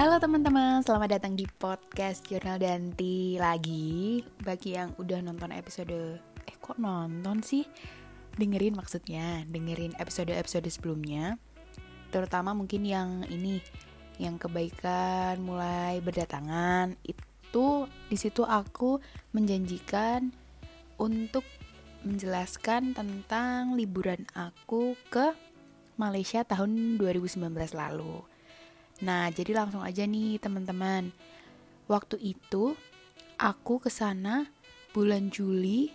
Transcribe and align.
Halo 0.00 0.16
teman-teman, 0.16 0.80
selamat 0.80 1.20
datang 1.20 1.36
di 1.36 1.44
podcast 1.44 2.24
Jurnal 2.24 2.56
Danti. 2.56 3.36
Lagi 3.36 4.24
Bagi 4.40 4.72
yang 4.72 4.96
udah 4.96 5.20
nonton 5.20 5.52
episode 5.52 6.16
Eh 6.48 6.56
kok 6.56 6.80
nonton 6.80 7.44
sih? 7.44 7.68
Dengerin 8.32 8.80
maksudnya, 8.80 9.44
dengerin 9.44 9.92
episode-episode 10.00 10.64
sebelumnya. 10.72 11.36
Terutama 12.08 12.56
mungkin 12.56 12.88
yang 12.88 13.28
ini 13.28 13.60
Yang 14.16 14.48
kebaikan 14.48 15.44
mulai 15.44 16.00
berdatangan. 16.00 16.96
Itu 17.04 17.84
di 18.08 18.16
situ 18.16 18.48
aku 18.48 19.04
menjanjikan 19.36 20.32
Untuk 20.96 21.44
menjelaskan 22.08 22.96
tentang 22.96 23.76
liburan 23.76 24.24
aku 24.32 24.96
ke 25.12 25.36
Malaysia 26.00 26.40
tahun 26.40 26.96
2019 26.96 27.36
lalu 27.76 28.29
Nah, 29.00 29.32
jadi 29.32 29.56
langsung 29.56 29.80
aja 29.80 30.04
nih 30.04 30.36
teman-teman. 30.36 31.08
Waktu 31.88 32.20
itu 32.20 32.76
aku 33.40 33.80
ke 33.80 33.88
sana 33.88 34.44
bulan 34.92 35.32
Juli 35.32 35.88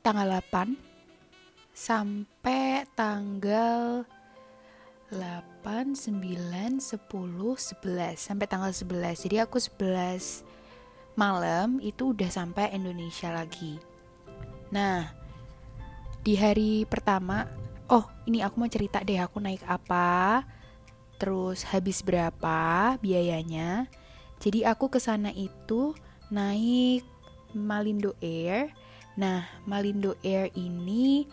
tanggal 0.00 0.40
8 0.40 0.76
sampai 1.76 2.88
tanggal 2.96 4.08
8, 5.12 5.92
9, 5.92 6.80
10, 6.80 6.80
11 6.80 8.16
sampai 8.16 8.46
tanggal 8.48 8.72
11. 8.72 9.24
Jadi 9.28 9.36
aku 9.44 9.60
11 9.60 10.42
malam 11.14 11.78
itu 11.78 12.16
udah 12.16 12.30
sampai 12.32 12.74
Indonesia 12.74 13.30
lagi. 13.30 13.78
Nah, 14.74 15.06
di 16.24 16.34
hari 16.34 16.88
pertama, 16.88 17.46
oh 17.92 18.08
ini 18.26 18.40
aku 18.40 18.58
mau 18.58 18.70
cerita 18.72 19.04
deh 19.04 19.20
aku 19.20 19.38
naik 19.38 19.62
apa 19.68 20.42
terus 21.18 21.64
habis 21.68 22.02
berapa 22.02 22.94
biayanya. 22.98 23.86
Jadi 24.42 24.66
aku 24.66 24.90
ke 24.92 25.00
sana 25.00 25.30
itu 25.32 25.94
naik 26.28 27.06
Malindo 27.54 28.18
Air. 28.20 28.74
Nah, 29.14 29.46
Malindo 29.64 30.18
Air 30.26 30.50
ini 30.58 31.24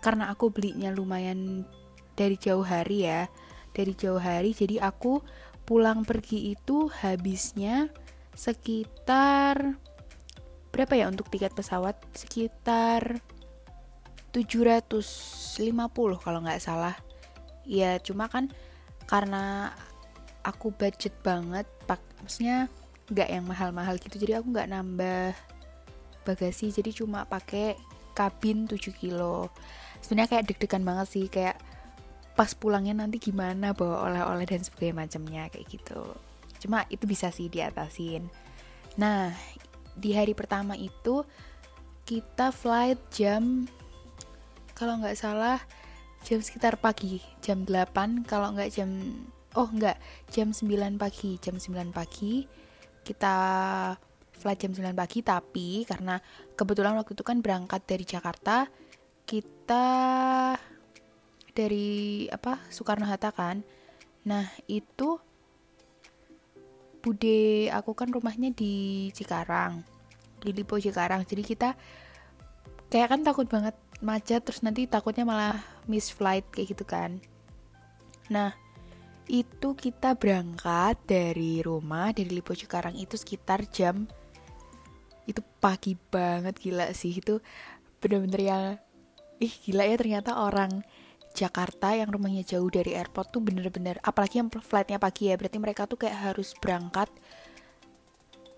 karena 0.00 0.30
aku 0.30 0.50
belinya 0.54 0.94
lumayan 0.94 1.66
dari 2.14 2.38
jauh 2.38 2.64
hari 2.64 3.04
ya. 3.04 3.26
Dari 3.72 3.92
jauh 3.96 4.20
hari 4.20 4.52
jadi 4.52 4.84
aku 4.84 5.20
pulang 5.64 6.04
pergi 6.04 6.52
itu 6.52 6.90
habisnya 6.90 7.88
sekitar 8.32 9.76
berapa 10.72 10.94
ya 10.96 11.06
untuk 11.12 11.28
tiket 11.28 11.52
pesawat? 11.52 12.00
Sekitar 12.16 13.20
750 14.32 16.24
kalau 16.24 16.40
nggak 16.40 16.64
salah. 16.64 16.96
Ya, 17.68 18.00
cuma 18.00 18.26
kan 18.26 18.48
karena 19.12 19.68
aku 20.40 20.72
budget 20.72 21.12
banget 21.20 21.68
pak 21.84 22.00
maksudnya 22.24 22.72
nggak 23.12 23.28
yang 23.28 23.44
mahal-mahal 23.44 24.00
gitu. 24.00 24.16
Jadi 24.16 24.40
aku 24.40 24.56
nggak 24.56 24.72
nambah 24.72 25.36
bagasi 26.24 26.72
jadi 26.72 26.96
cuma 26.96 27.28
pakai 27.28 27.76
kabin 28.16 28.64
7 28.64 28.80
kilo. 28.96 29.52
Sebenarnya 30.00 30.40
kayak 30.40 30.46
deg-degan 30.48 30.80
banget 30.80 31.06
sih 31.12 31.28
kayak 31.28 31.60
pas 32.32 32.56
pulangnya 32.56 32.96
nanti 32.96 33.20
gimana 33.20 33.76
bawa 33.76 34.08
oleh-oleh 34.08 34.48
dan 34.48 34.64
sebagainya 34.64 34.96
macamnya 34.96 35.44
kayak 35.52 35.68
gitu. 35.68 36.00
Cuma 36.64 36.88
itu 36.88 37.04
bisa 37.04 37.28
sih 37.28 37.52
diatasin. 37.52 38.32
Nah 38.96 39.36
di 39.92 40.16
hari 40.16 40.32
pertama 40.32 40.72
itu 40.72 41.20
kita 42.08 42.48
flight 42.48 42.96
jam 43.12 43.68
kalau 44.72 44.96
nggak 45.04 45.20
salah 45.20 45.60
jam 46.22 46.40
sekitar 46.40 46.78
pagi 46.78 47.18
jam 47.42 47.66
8 47.66 48.26
kalau 48.26 48.54
nggak 48.54 48.70
jam 48.70 48.90
oh 49.58 49.68
nggak 49.68 49.98
jam 50.32 50.50
9 50.50 50.96
pagi. 50.96 51.36
Jam 51.42 51.56
9 51.60 51.92
pagi 51.92 52.46
kita 53.02 53.36
flight 54.32 54.58
jam 54.62 54.72
9 54.74 54.94
pagi 54.94 55.18
tapi 55.20 55.68
karena 55.84 56.18
kebetulan 56.54 56.96
waktu 56.98 57.12
itu 57.14 57.24
kan 57.26 57.38
berangkat 57.42 57.82
dari 57.84 58.04
Jakarta 58.06 58.66
kita 59.26 59.86
dari 61.52 62.26
apa 62.32 62.58
Soekarno 62.72 63.04
Hatta 63.06 63.30
kan. 63.30 63.60
Nah 64.24 64.46
itu 64.66 65.20
bude 67.02 67.66
aku 67.74 67.98
kan 67.98 68.08
rumahnya 68.14 68.54
di 68.54 69.10
Cikarang 69.10 69.82
di 70.42 70.50
Lipo 70.54 70.78
Cikarang. 70.78 71.26
Jadi 71.26 71.42
kita 71.42 71.74
kayak 72.88 73.08
kan 73.10 73.20
takut 73.26 73.46
banget 73.50 73.74
macet 74.02 74.42
terus 74.42 74.60
nanti 74.66 74.90
takutnya 74.90 75.22
malah 75.22 75.62
miss 75.86 76.10
flight 76.10 76.44
kayak 76.50 76.74
gitu 76.76 76.84
kan. 76.84 77.22
Nah 78.28 78.52
itu 79.30 79.78
kita 79.78 80.18
berangkat 80.18 80.98
dari 81.06 81.62
rumah 81.62 82.10
dari 82.10 82.28
Lipo 82.28 82.52
Cikarang 82.52 82.98
itu 82.98 83.14
sekitar 83.14 83.64
jam 83.70 84.10
itu 85.24 85.38
pagi 85.62 85.94
banget 85.94 86.58
gila 86.58 86.90
sih. 86.92 87.14
Itu 87.14 87.38
bener-bener 88.02 88.42
yang 88.42 88.64
ih 89.38 89.54
gila 89.70 89.86
ya 89.86 89.96
ternyata 89.98 90.42
orang 90.42 90.82
Jakarta 91.32 91.96
yang 91.96 92.12
rumahnya 92.12 92.44
jauh 92.44 92.68
dari 92.68 92.92
airport 92.92 93.32
tuh 93.32 93.40
bener-bener 93.40 93.96
apalagi 94.04 94.38
yang 94.42 94.52
flightnya 94.52 95.00
pagi 95.00 95.32
ya 95.32 95.40
berarti 95.40 95.56
mereka 95.56 95.88
tuh 95.88 95.96
kayak 95.96 96.18
harus 96.30 96.52
berangkat 96.60 97.08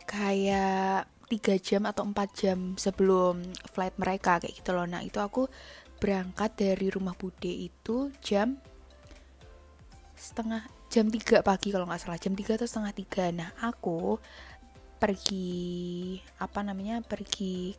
kayak 0.04 1.06
tiga 1.34 1.58
jam 1.58 1.82
atau 1.90 2.06
empat 2.06 2.28
jam 2.38 2.78
sebelum 2.78 3.42
flight 3.74 3.98
mereka 3.98 4.38
kayak 4.38 4.54
gitu 4.54 4.70
loh. 4.70 4.86
Nah 4.86 5.02
itu 5.02 5.18
aku 5.18 5.50
berangkat 5.98 6.54
dari 6.54 6.86
rumah 6.94 7.18
bude 7.18 7.50
itu 7.50 8.14
jam 8.22 8.54
setengah 10.14 10.62
jam 10.86 11.10
tiga 11.10 11.42
pagi 11.42 11.74
kalau 11.74 11.90
nggak 11.90 12.00
salah. 12.06 12.22
Jam 12.22 12.38
tiga 12.38 12.54
atau 12.54 12.70
setengah 12.70 12.94
tiga. 12.94 13.24
Nah 13.34 13.50
aku 13.58 14.22
pergi 15.02 16.16
apa 16.38 16.62
namanya 16.62 17.02
pergi 17.02 17.74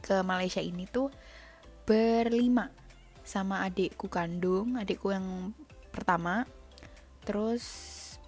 ke 0.00 0.24
Malaysia 0.24 0.64
ini 0.64 0.88
tuh 0.88 1.12
berlima 1.84 2.72
sama 3.22 3.60
adikku 3.68 4.08
kandung 4.08 4.80
adikku 4.80 5.12
yang 5.12 5.52
pertama 5.92 6.48
terus 7.22 7.62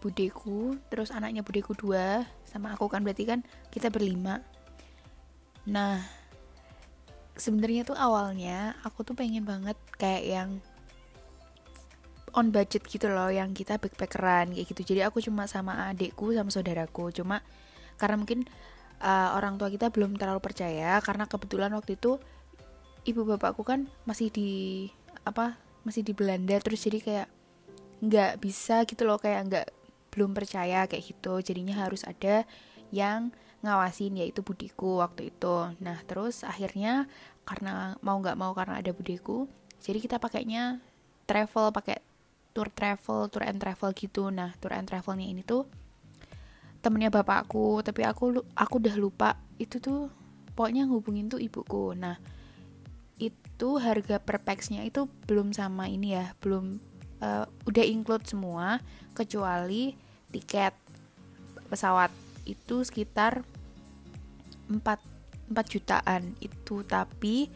budeku 0.00 0.76
terus 0.93 1.09
anaknya 1.10 1.41
budeku 1.41 1.72
dua 1.72 2.28
sama 2.50 2.75
aku 2.75 2.91
kan. 2.91 3.06
Berarti 3.06 3.25
kan 3.25 3.41
kita 3.70 3.88
berlima 3.94 4.43
nah 5.69 6.00
sebenarnya 7.41 7.88
tuh 7.88 7.97
awalnya 7.97 8.76
aku 8.84 9.04
tuh 9.04 9.16
pengen 9.16 9.48
banget 9.48 9.76
kayak 9.97 10.25
yang 10.28 10.50
on 12.34 12.54
budget 12.54 12.87
gitu 12.87 13.10
loh 13.10 13.31
yang 13.31 13.50
kita 13.56 13.78
backpackeran 13.81 14.54
kayak 14.54 14.66
gitu. 14.70 14.94
Jadi 14.94 15.00
aku 15.03 15.19
cuma 15.25 15.50
sama 15.50 15.91
adikku 15.91 16.31
sama 16.31 16.50
saudaraku. 16.53 17.10
Cuma 17.10 17.43
karena 17.99 18.16
mungkin 18.20 18.47
uh, 19.03 19.34
orang 19.34 19.59
tua 19.59 19.69
kita 19.72 19.91
belum 19.91 20.15
terlalu 20.15 20.41
percaya 20.43 20.99
karena 21.03 21.26
kebetulan 21.26 21.75
waktu 21.75 21.99
itu 21.99 22.22
ibu 23.09 23.25
bapakku 23.25 23.65
kan 23.65 23.88
masih 24.04 24.31
di 24.31 24.87
apa 25.25 25.56
masih 25.82 26.04
di 26.04 26.12
Belanda 26.12 26.60
terus 26.60 26.84
jadi 26.84 26.99
kayak 27.00 27.28
nggak 28.00 28.32
bisa 28.41 28.84
gitu 28.88 29.04
loh 29.09 29.20
kayak 29.20 29.41
nggak 29.49 29.66
belum 30.15 30.31
percaya 30.37 30.87
kayak 30.87 31.03
gitu. 31.03 31.41
Jadinya 31.43 31.82
harus 31.82 32.06
ada 32.06 32.47
yang 32.94 33.34
ngawasin 33.60 34.16
yaitu 34.21 34.41
budiku 34.41 35.04
waktu 35.04 35.32
itu. 35.32 35.72
Nah 35.84 35.98
terus 36.09 36.43
akhirnya 36.43 37.09
karena 37.44 37.97
mau 38.00 38.16
nggak 38.21 38.38
mau 38.38 38.53
karena 38.56 38.81
ada 38.81 38.93
budiku 38.93 39.48
jadi 39.81 39.98
kita 39.98 40.16
pakainya 40.21 40.78
travel 41.25 41.72
pakai 41.72 41.99
tour 42.53 42.69
travel 42.72 43.28
tour 43.28 43.44
and 43.44 43.60
travel 43.60 43.91
gitu. 43.93 44.28
Nah 44.32 44.56
tour 44.60 44.72
and 44.72 44.88
travelnya 44.88 45.26
ini 45.28 45.44
tuh 45.44 45.69
temennya 46.81 47.12
bapakku 47.12 47.84
tapi 47.84 48.04
aku 48.09 48.41
aku 48.56 48.75
udah 48.81 48.97
lupa 48.97 49.37
itu 49.60 49.76
tuh 49.76 50.09
pokoknya 50.56 50.88
hubungin 50.88 51.28
tuh 51.28 51.41
ibuku. 51.41 51.93
Nah 51.97 52.16
itu 53.20 53.76
harga 53.76 54.17
per 54.17 54.40
paxnya 54.40 54.81
itu 54.88 55.05
belum 55.29 55.52
sama 55.52 55.93
ini 55.93 56.17
ya 56.17 56.32
belum 56.40 56.81
uh, 57.20 57.44
udah 57.69 57.85
include 57.85 58.25
semua 58.25 58.81
kecuali 59.12 59.93
tiket 60.32 60.73
pesawat 61.69 62.08
itu 62.49 62.82
sekitar 62.82 63.44
4 64.70 65.50
4 65.50 65.67
jutaan 65.67 66.38
itu 66.38 66.87
tapi 66.87 67.50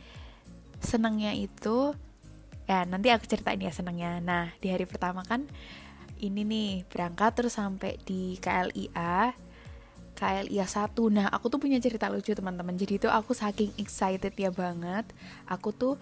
senangnya 0.83 1.31
itu 1.33 1.95
ya 2.67 2.83
nanti 2.85 3.15
aku 3.15 3.25
ceritain 3.31 3.63
ya 3.63 3.71
senangnya. 3.71 4.19
Nah 4.19 4.51
di 4.59 4.69
hari 4.69 4.85
pertama 4.85 5.23
kan 5.23 5.47
ini 6.19 6.43
nih 6.43 6.71
berangkat 6.91 7.39
terus 7.39 7.55
sampai 7.57 7.97
di 8.03 8.37
KLIA 8.43 9.33
KLIA 10.15 10.67
1 10.67 10.95
nah 11.15 11.27
aku 11.31 11.51
tuh 11.51 11.63
punya 11.63 11.79
cerita 11.79 12.11
lucu 12.11 12.35
teman-teman. 12.35 12.75
Jadi 12.75 12.99
itu 12.99 13.09
aku 13.09 13.31
saking 13.33 13.71
excited 13.79 14.35
ya 14.35 14.51
banget 14.51 15.07
aku 15.47 15.71
tuh 15.71 15.95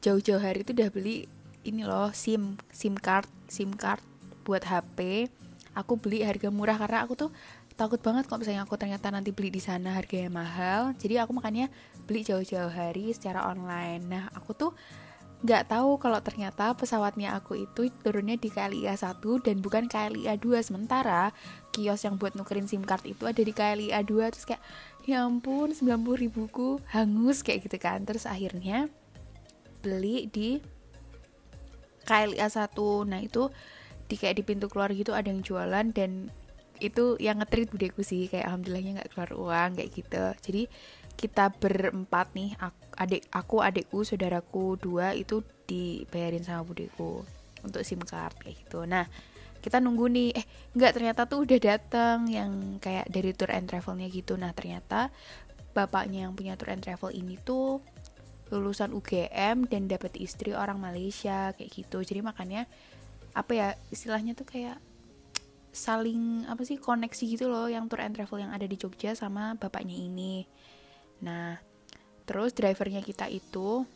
jauh-jauh 0.00 0.40
hari 0.40 0.62
itu 0.62 0.72
udah 0.72 0.88
beli 0.88 1.28
ini 1.66 1.84
loh 1.84 2.08
SIM 2.16 2.56
SIM 2.72 2.96
card 2.96 3.28
SIM 3.50 3.76
card 3.76 4.00
buat 4.46 4.64
HP 4.64 5.28
aku 5.76 6.00
beli 6.00 6.24
harga 6.24 6.48
murah 6.48 6.76
karena 6.80 7.04
aku 7.04 7.14
tuh 7.14 7.30
takut 7.80 7.96
banget 8.04 8.28
kalau 8.28 8.44
misalnya 8.44 8.68
aku 8.68 8.76
ternyata 8.76 9.08
nanti 9.08 9.32
beli 9.32 9.48
di 9.48 9.62
sana 9.64 9.96
harganya 9.96 10.28
mahal. 10.28 10.92
Jadi 11.00 11.16
aku 11.16 11.32
makanya 11.32 11.72
beli 12.04 12.20
jauh-jauh 12.20 12.68
hari 12.68 13.16
secara 13.16 13.48
online. 13.48 14.04
Nah 14.04 14.28
aku 14.36 14.52
tuh 14.52 14.76
nggak 15.40 15.72
tahu 15.72 15.96
kalau 15.96 16.20
ternyata 16.20 16.76
pesawatnya 16.76 17.32
aku 17.32 17.64
itu 17.64 17.88
turunnya 18.04 18.36
di 18.36 18.52
KLIA 18.52 18.92
1 18.92 19.24
dan 19.40 19.64
bukan 19.64 19.88
KLIA 19.88 20.36
2 20.36 20.60
sementara 20.60 21.32
kios 21.72 22.04
yang 22.04 22.20
buat 22.20 22.36
nukerin 22.36 22.68
SIM 22.68 22.84
card 22.84 23.08
itu 23.08 23.24
ada 23.24 23.40
di 23.40 23.48
KLIA 23.56 24.04
2 24.04 24.28
terus 24.36 24.44
kayak 24.44 24.60
ya 25.08 25.24
ampun 25.24 25.72
90 25.72 25.88
ribuku. 26.20 26.76
Hangus 26.92 27.40
kayak 27.40 27.64
gitu 27.64 27.80
kan. 27.80 28.04
Terus 28.04 28.28
akhirnya 28.28 28.92
beli 29.80 30.28
di 30.28 30.60
KLIA 32.04 32.52
1 32.52 32.76
nah 33.08 33.24
itu 33.24 33.48
di 34.04 34.20
kayak 34.20 34.36
di 34.36 34.44
pintu 34.44 34.68
keluar 34.68 34.92
gitu 34.92 35.16
ada 35.16 35.32
yang 35.32 35.40
jualan 35.40 35.96
dan 35.96 36.28
itu 36.80 37.20
yang 37.20 37.38
ngetrit 37.38 37.68
budeku 37.68 38.00
sih 38.00 38.26
kayak 38.26 38.48
alhamdulillahnya 38.48 38.92
nggak 39.00 39.10
keluar 39.12 39.30
uang 39.36 39.70
kayak 39.78 39.90
gitu. 39.92 40.24
Jadi 40.40 40.62
kita 41.14 41.52
berempat 41.52 42.32
nih 42.32 42.56
adik 42.96 43.28
aku 43.28 43.60
adikku 43.60 44.00
saudaraku 44.02 44.80
dua 44.80 45.12
itu 45.12 45.44
dibayarin 45.68 46.40
sama 46.42 46.64
budeku 46.64 47.22
untuk 47.60 47.84
sim 47.84 48.00
card 48.00 48.36
kayak 48.40 48.56
gitu. 48.64 48.88
Nah 48.88 49.04
kita 49.60 49.76
nunggu 49.76 50.08
nih 50.08 50.28
eh 50.32 50.44
nggak 50.72 50.92
ternyata 50.96 51.28
tuh 51.28 51.44
udah 51.44 51.60
datang 51.60 52.24
yang 52.32 52.80
kayak 52.80 53.04
dari 53.12 53.36
tour 53.36 53.52
and 53.52 53.68
travelnya 53.68 54.08
gitu. 54.08 54.40
Nah 54.40 54.56
ternyata 54.56 55.12
bapaknya 55.76 56.26
yang 56.26 56.32
punya 56.32 56.56
tour 56.56 56.72
and 56.72 56.80
travel 56.80 57.12
ini 57.12 57.36
tuh 57.44 57.84
lulusan 58.50 58.90
UGM 58.90 59.70
dan 59.70 59.86
dapat 59.86 60.18
istri 60.18 60.56
orang 60.56 60.80
Malaysia 60.82 61.54
kayak 61.54 61.70
gitu. 61.70 62.02
Jadi 62.02 62.20
makanya 62.24 62.66
apa 63.30 63.52
ya 63.54 63.68
istilahnya 63.94 64.34
tuh 64.34 64.48
kayak 64.48 64.80
saling 65.70 66.50
apa 66.50 66.66
sih 66.66 66.82
koneksi 66.82 67.24
gitu 67.38 67.46
loh 67.46 67.70
yang 67.70 67.86
tour 67.86 68.02
and 68.02 68.14
travel 68.18 68.42
yang 68.42 68.50
ada 68.50 68.66
di 68.66 68.74
Jogja 68.74 69.14
sama 69.14 69.54
bapaknya 69.54 69.94
ini. 69.94 70.42
Nah, 71.22 71.58
terus 72.26 72.54
drivernya 72.54 73.02
kita 73.02 73.30
itu 73.30 73.86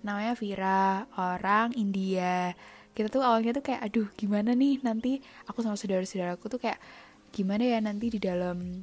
namanya 0.00 0.32
Vira, 0.32 1.04
orang 1.16 1.76
India. 1.76 2.56
Kita 2.96 3.12
tuh 3.12 3.20
awalnya 3.20 3.60
tuh 3.60 3.64
kayak 3.64 3.80
aduh 3.92 4.08
gimana 4.16 4.56
nih 4.56 4.80
nanti? 4.80 5.20
Aku 5.46 5.60
sama 5.60 5.76
saudara-saudaraku 5.76 6.48
tuh 6.48 6.60
kayak 6.60 6.80
gimana 7.30 7.62
ya 7.62 7.78
nanti 7.78 8.10
di 8.10 8.18
dalam 8.18 8.82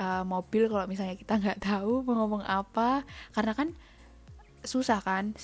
uh, 0.00 0.24
mobil 0.26 0.66
kalau 0.66 0.88
misalnya 0.88 1.14
kita 1.14 1.38
nggak 1.38 1.60
tahu 1.60 2.02
mau 2.08 2.24
ngomong 2.24 2.44
apa? 2.48 3.04
Karena 3.36 3.52
kan 3.52 3.68
susah 4.62 5.02
kan 5.02 5.34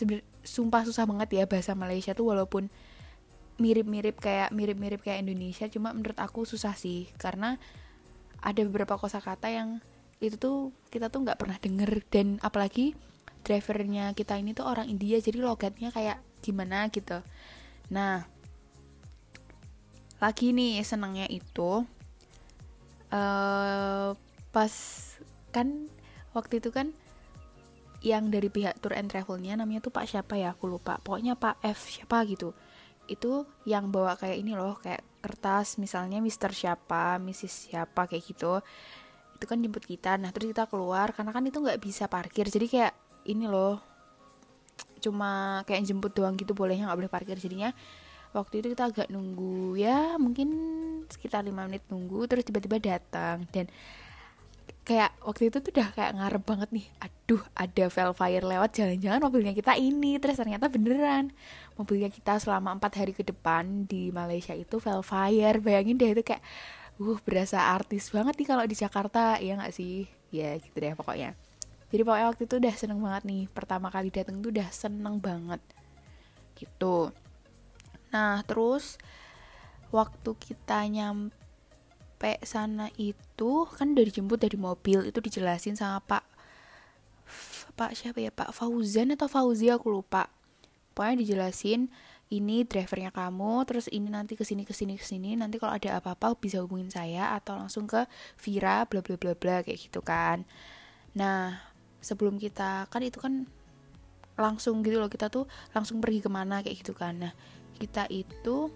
sumpah 0.47 0.87
susah 0.87 1.05
banget 1.05 1.29
ya 1.43 1.45
bahasa 1.45 1.75
Malaysia 1.75 2.15
tuh 2.15 2.31
walaupun 2.31 2.71
mirip-mirip 3.59 4.23
kayak 4.23 4.55
mirip-mirip 4.55 5.03
kayak 5.03 5.27
Indonesia 5.27 5.67
cuma 5.67 5.91
menurut 5.91 6.17
aku 6.19 6.47
susah 6.47 6.79
sih. 6.79 7.11
Karena 7.19 7.59
ada 8.39 8.61
beberapa 8.65 8.95
kosakata 8.95 9.51
yang 9.51 9.83
itu 10.23 10.39
tuh 10.39 10.71
kita 10.91 11.11
tuh 11.11 11.27
nggak 11.27 11.39
pernah 11.39 11.59
denger. 11.59 12.07
Dan 12.09 12.39
apalagi 12.41 12.95
drivernya 13.43 14.15
kita 14.15 14.39
ini 14.39 14.55
tuh 14.55 14.67
orang 14.67 14.87
India 14.87 15.19
jadi 15.19 15.43
logatnya 15.43 15.91
kayak 15.91 16.23
gimana 16.41 16.87
gitu. 16.89 17.19
Nah 17.91 18.27
lagi 20.19 20.51
nih 20.51 20.83
senangnya 20.83 21.31
itu 21.31 21.87
uh, 23.15 24.11
pas 24.51 24.73
kan 25.55 25.87
waktu 26.35 26.59
itu 26.59 26.75
kan 26.75 26.91
yang 27.99 28.31
dari 28.31 28.47
pihak 28.47 28.79
tour 28.79 28.95
and 28.95 29.11
travelnya 29.11 29.59
namanya 29.59 29.83
tuh 29.83 29.91
Pak 29.91 30.07
siapa 30.07 30.39
ya? 30.39 30.55
Aku 30.55 30.71
lupa. 30.71 31.03
Pokoknya 31.03 31.35
Pak 31.35 31.59
F 31.67 31.91
siapa 31.91 32.23
gitu 32.31 32.55
itu 33.09 33.49
yang 33.65 33.89
bawa 33.89 34.15
kayak 34.15 34.37
ini 34.39 34.53
loh 34.53 34.77
kayak 34.79 35.01
kertas 35.19 35.81
misalnya 35.83 36.23
Mister 36.23 36.53
siapa 36.55 37.17
Mrs 37.19 37.73
siapa 37.73 38.07
kayak 38.07 38.23
gitu. 38.29 38.61
Itu 39.35 39.45
kan 39.49 39.59
jemput 39.59 39.85
kita. 39.89 40.21
Nah 40.21 40.31
terus 40.31 40.53
kita 40.53 40.69
keluar 40.69 41.11
karena 41.17 41.33
kan 41.33 41.43
itu 41.43 41.59
nggak 41.59 41.81
bisa 41.81 42.07
parkir. 42.07 42.47
Jadi 42.47 42.67
kayak 42.69 42.93
ini 43.27 43.49
loh 43.49 43.81
cuma 44.99 45.63
kayak 45.67 45.87
jemput 45.87 46.11
doang 46.15 46.35
gitu 46.37 46.53
bolehnya 46.55 46.87
nggak 46.87 47.01
boleh 47.01 47.13
parkir. 47.13 47.37
Jadinya 47.41 47.73
waktu 48.37 48.61
itu 48.61 48.77
kita 48.77 48.93
agak 48.93 49.09
nunggu 49.09 49.81
ya 49.81 50.21
mungkin 50.21 50.49
sekitar 51.09 51.41
lima 51.41 51.65
menit 51.65 51.89
nunggu 51.89 52.29
terus 52.29 52.45
tiba-tiba 52.45 52.77
datang. 52.79 53.49
Dan 53.51 53.67
kayak 54.89 55.13
waktu 55.21 55.53
itu 55.53 55.61
tuh 55.61 55.71
udah 55.77 55.89
kayak 55.93 56.17
ngarep 56.17 56.43
banget 56.49 56.69
nih 56.73 56.87
aduh 56.97 57.45
ada 57.53 57.85
Velfire 57.93 58.41
lewat 58.41 58.71
jangan-jangan 58.73 59.21
mobilnya 59.21 59.53
kita 59.53 59.77
ini. 59.77 60.17
Terus 60.17 60.41
ternyata 60.41 60.73
beneran 60.73 61.29
mobilnya 61.77 62.09
kita 62.09 62.41
selama 62.41 62.73
empat 62.81 63.05
hari 63.05 63.13
ke 63.13 63.21
depan 63.21 63.85
di 63.85 64.09
Malaysia 64.09 64.57
itu 64.57 64.81
Velfire. 64.81 65.61
Bayangin 65.61 66.01
deh 66.01 66.17
itu 66.17 66.25
kayak 66.25 66.41
uh 66.99 67.21
berasa 67.21 67.77
artis 67.77 68.09
banget 68.09 68.35
nih 68.41 68.49
kalau 68.49 68.65
di 68.65 68.75
Jakarta 68.75 69.37
ya 69.39 69.61
nggak 69.61 69.77
sih? 69.77 70.09
Ya 70.33 70.57
gitu 70.57 70.73
deh 70.81 70.97
pokoknya. 70.97 71.37
Jadi 71.93 72.03
pokoknya 72.05 72.27
waktu 72.33 72.43
itu 72.49 72.55
udah 72.57 72.75
seneng 72.75 72.99
banget 73.05 73.23
nih 73.29 73.43
pertama 73.53 73.93
kali 73.93 74.09
dateng 74.09 74.41
tuh 74.41 74.51
udah 74.51 74.69
seneng 74.73 75.21
banget 75.21 75.61
gitu. 76.57 77.13
Nah 78.09 78.41
terus 78.49 78.97
waktu 79.93 80.31
kita 80.37 80.85
nyampe 80.89 81.38
sana 82.43 82.91
itu 82.99 83.67
kan 83.71 83.95
udah 83.95 84.05
dijemput 84.05 84.39
dari 84.43 84.59
mobil 84.59 85.07
itu 85.07 85.19
dijelasin 85.23 85.79
sama 85.79 86.03
Pak 86.03 86.25
Pak 87.79 87.95
siapa 87.95 88.19
ya? 88.19 88.35
Pak 88.35 88.51
Fauzan 88.51 89.15
atau 89.15 89.31
Fauzi 89.31 89.71
aku 89.71 89.87
lupa. 89.95 90.27
Pokoknya 90.99 91.23
dijelasin 91.23 91.87
ini 92.29 92.67
drivernya 92.67 93.15
kamu 93.15 93.65
terus 93.65 93.87
ini 93.89 94.11
nanti 94.13 94.37
ke 94.37 94.45
sini 94.45 94.67
ke 94.69 94.77
sini 94.77 95.01
ke 95.01 95.05
sini 95.07 95.33
nanti 95.33 95.57
kalau 95.57 95.73
ada 95.79 95.97
apa-apa 95.97 96.37
bisa 96.37 96.61
hubungin 96.61 96.93
saya 96.93 97.33
atau 97.33 97.57
langsung 97.57 97.89
ke 97.89 98.05
Vira 98.37 98.85
bla 98.85 99.01
bla 99.01 99.17
bla 99.17 99.33
bla 99.33 99.65
kayak 99.65 99.79
gitu 99.79 100.03
kan. 100.03 100.45
Nah 101.15 101.57
sebelum 102.03 102.37
kita 102.37 102.91
kan 102.91 103.01
itu 103.01 103.23
kan 103.23 103.47
langsung 104.35 104.83
gitu 104.83 104.99
loh 105.01 105.09
kita 105.09 105.31
tuh 105.33 105.49
langsung 105.73 106.03
pergi 106.03 106.21
ke 106.21 106.29
mana 106.29 106.61
kayak 106.61 106.83
gitu 106.83 106.93
kan. 106.93 107.17
Nah 107.17 107.33
kita 107.79 108.11
itu 108.11 108.75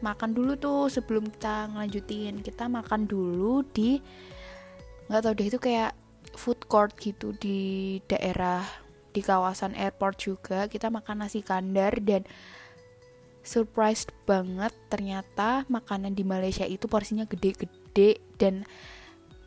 makan 0.00 0.30
dulu 0.34 0.54
tuh 0.58 0.86
sebelum 0.90 1.28
kita 1.28 1.72
ngelanjutin. 1.74 2.40
Kita 2.42 2.70
makan 2.70 3.06
dulu 3.06 3.66
di 3.74 3.98
nggak 5.08 5.20
tahu 5.24 5.34
deh 5.38 5.48
itu 5.48 5.58
kayak 5.58 5.92
food 6.36 6.60
court 6.68 6.92
gitu 7.00 7.32
di 7.36 7.98
daerah 8.06 8.62
di 9.10 9.20
kawasan 9.24 9.74
airport 9.74 10.16
juga. 10.20 10.68
Kita 10.70 10.92
makan 10.92 11.24
nasi 11.26 11.42
kandar 11.42 11.98
dan 12.04 12.22
surprised 13.42 14.12
banget 14.28 14.74
ternyata 14.92 15.64
makanan 15.72 16.12
di 16.12 16.22
Malaysia 16.22 16.68
itu 16.68 16.84
porsinya 16.84 17.24
gede-gede 17.24 18.20
dan 18.36 18.68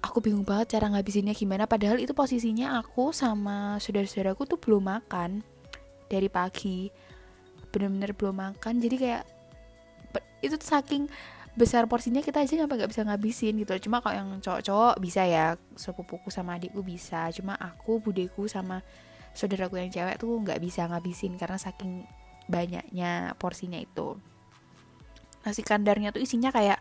aku 0.01 0.19
bingung 0.19 0.41
banget 0.41 0.75
cara 0.75 0.89
ngabisinnya 0.89 1.37
gimana. 1.37 1.69
Padahal 1.69 2.01
itu 2.01 2.11
posisinya 2.11 2.81
aku 2.81 3.13
sama 3.13 3.77
saudara-saudaraku 3.77 4.49
tuh 4.49 4.59
belum 4.59 4.89
makan 4.89 5.45
dari 6.09 6.27
pagi. 6.27 6.89
Bener-bener 7.71 8.11
belum 8.17 8.35
makan. 8.35 8.81
Jadi 8.81 8.95
kayak 8.97 9.23
itu 10.41 10.55
saking 10.59 11.07
besar 11.51 11.83
porsinya 11.83 12.23
kita 12.23 12.39
aja 12.39 12.63
nggak 12.63 12.89
bisa 12.91 13.03
ngabisin 13.03 13.59
gitu. 13.59 13.75
Cuma 13.89 13.99
kalau 13.99 14.15
yang 14.15 14.29
cowok-cowok 14.39 14.95
bisa 15.03 15.27
ya 15.27 15.59
sepupuku 15.75 16.31
sama 16.31 16.55
adikku 16.55 16.79
bisa. 16.83 17.27
Cuma 17.35 17.59
aku 17.59 17.99
budeku 17.99 18.47
sama 18.47 18.79
saudaraku 19.35 19.79
yang 19.79 19.91
cewek 19.91 20.19
tuh 20.19 20.31
nggak 20.39 20.59
bisa 20.63 20.87
ngabisin 20.87 21.35
karena 21.35 21.59
saking 21.59 22.07
banyaknya 22.47 23.35
porsinya 23.35 23.79
itu. 23.79 24.15
Nasi 25.43 25.61
kandarnya 25.65 26.15
tuh 26.15 26.23
isinya 26.23 26.53
kayak 26.53 26.79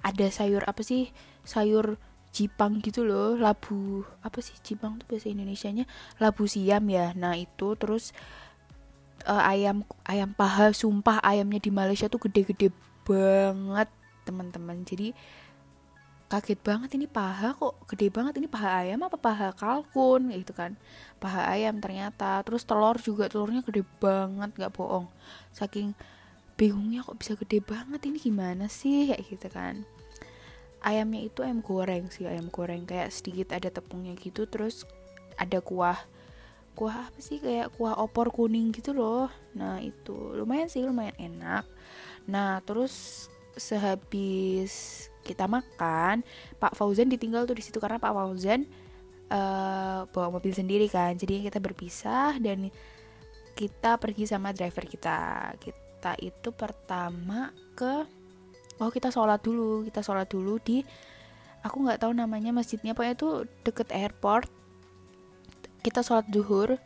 ada 0.00 0.26
sayur 0.32 0.64
apa 0.64 0.80
sih? 0.80 1.12
Sayur 1.44 2.00
jipang 2.28 2.84
gitu 2.84 3.08
loh 3.08 3.40
labu 3.40 4.04
apa 4.20 4.44
sih 4.44 4.52
jipang 4.60 5.00
tuh 5.00 5.08
bahasa 5.08 5.32
Indonesia 5.32 5.72
nya 5.72 5.84
labu 6.20 6.44
siam 6.44 6.84
ya. 6.88 7.12
Nah 7.16 7.36
itu 7.36 7.76
terus 7.76 8.12
uh, 9.28 9.44
ayam 9.44 9.84
ayam 10.08 10.32
paha 10.32 10.72
sumpah 10.72 11.20
ayamnya 11.20 11.60
di 11.60 11.68
Malaysia 11.68 12.08
tuh 12.08 12.24
gede-gede 12.26 12.72
banget 13.04 13.88
teman-teman. 14.24 14.82
Jadi 14.88 15.12
kaget 16.28 16.60
banget 16.60 16.92
ini 17.00 17.08
paha 17.08 17.56
kok 17.56 17.88
gede 17.88 18.12
banget 18.12 18.36
ini 18.36 18.48
paha 18.48 18.84
ayam 18.84 19.00
apa 19.04 19.16
paha 19.20 19.52
kalkun 19.52 20.32
gitu 20.32 20.56
kan. 20.56 20.74
Paha 21.20 21.52
ayam 21.52 21.80
ternyata 21.80 22.40
terus 22.44 22.64
telur 22.64 22.96
juga 23.00 23.28
telurnya 23.28 23.60
gede 23.60 23.84
banget 24.00 24.56
nggak 24.56 24.72
bohong. 24.72 25.08
Saking 25.52 25.92
bingungnya 26.58 27.04
kok 27.04 27.20
bisa 27.20 27.36
gede 27.36 27.62
banget 27.62 28.00
ini 28.08 28.18
gimana 28.18 28.66
sih 28.66 29.12
kayak 29.12 29.22
gitu 29.28 29.48
kan. 29.52 29.84
Ayamnya 30.78 31.26
itu 31.26 31.44
ayam 31.44 31.60
goreng 31.60 32.08
sih 32.08 32.24
ayam 32.24 32.48
goreng 32.48 32.86
kayak 32.88 33.12
sedikit 33.12 33.52
ada 33.52 33.68
tepungnya 33.68 34.14
gitu 34.16 34.46
terus 34.46 34.86
ada 35.38 35.58
kuah 35.62 35.98
kuah 36.78 37.10
apa 37.10 37.18
sih? 37.18 37.42
Kayak 37.42 37.74
kuah 37.74 37.98
opor 37.98 38.30
kuning 38.30 38.70
gitu 38.70 38.94
loh. 38.94 39.26
Nah 39.58 39.82
itu 39.82 40.14
lumayan 40.38 40.70
sih 40.70 40.86
lumayan 40.86 41.18
enak. 41.18 41.66
Nah 42.30 42.62
terus 42.62 43.26
sehabis 43.58 45.06
kita 45.26 45.50
makan 45.50 46.22
Pak 46.62 46.78
Fauzan 46.78 47.10
ditinggal 47.10 47.44
tuh 47.50 47.58
di 47.58 47.66
situ 47.66 47.82
karena 47.82 47.98
Pak 47.98 48.14
Fauzan 48.14 48.62
uh, 49.34 50.06
bawa 50.06 50.28
mobil 50.38 50.54
sendiri 50.54 50.86
kan. 50.86 51.18
Jadi 51.18 51.50
kita 51.50 51.58
berpisah 51.58 52.38
dan 52.38 52.70
kita 53.58 53.98
pergi 53.98 54.30
sama 54.30 54.54
driver 54.54 54.86
kita. 54.86 55.52
Kita 55.58 56.14
itu 56.22 56.54
pertama 56.54 57.50
ke 57.74 58.06
oh 58.78 58.90
kita 58.94 59.10
sholat 59.10 59.42
dulu. 59.42 59.82
Kita 59.82 59.98
sholat 59.98 60.30
dulu 60.30 60.62
di 60.62 60.86
aku 61.66 61.76
nggak 61.82 62.06
tahu 62.06 62.14
namanya 62.14 62.54
masjidnya. 62.54 62.94
Pokoknya 62.94 63.18
itu 63.18 63.30
deket 63.66 63.90
airport 63.90 64.57
kita 65.82 66.02
sholat 66.02 66.26
duhur 66.28 66.78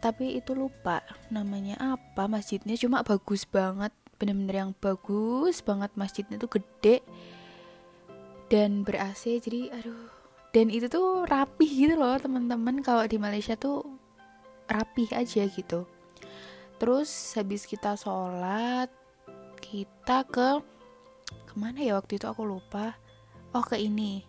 tapi 0.00 0.38
itu 0.38 0.52
lupa 0.52 1.02
namanya 1.32 1.98
apa 1.98 2.28
masjidnya 2.28 2.76
cuma 2.78 3.02
bagus 3.02 3.48
banget 3.48 3.90
bener-bener 4.16 4.68
yang 4.68 4.72
bagus 4.76 5.60
banget 5.64 5.90
masjidnya 5.98 6.36
tuh 6.40 6.60
gede 6.60 7.02
dan 8.52 8.86
ber 8.86 8.96
AC 9.00 9.42
jadi 9.42 9.74
aduh 9.74 10.16
dan 10.56 10.72
itu 10.72 10.88
tuh 10.88 11.28
rapih 11.28 11.68
gitu 11.68 12.00
loh 12.00 12.16
teman-teman 12.16 12.80
kalau 12.80 13.04
di 13.04 13.20
Malaysia 13.20 13.52
tuh 13.60 13.84
rapih 14.72 15.12
aja 15.12 15.44
gitu. 15.46 15.84
Terus 16.80 17.36
habis 17.36 17.64
kita 17.64 17.92
sholat 17.96 18.88
kita 19.60 20.24
ke 20.28 20.64
ke 21.44 21.54
mana 21.60 21.84
ya 21.84 22.00
waktu 22.00 22.16
itu 22.16 22.24
aku 22.24 22.48
lupa? 22.48 22.96
Oh 23.52 23.60
ke 23.60 23.76
ini 23.76 24.24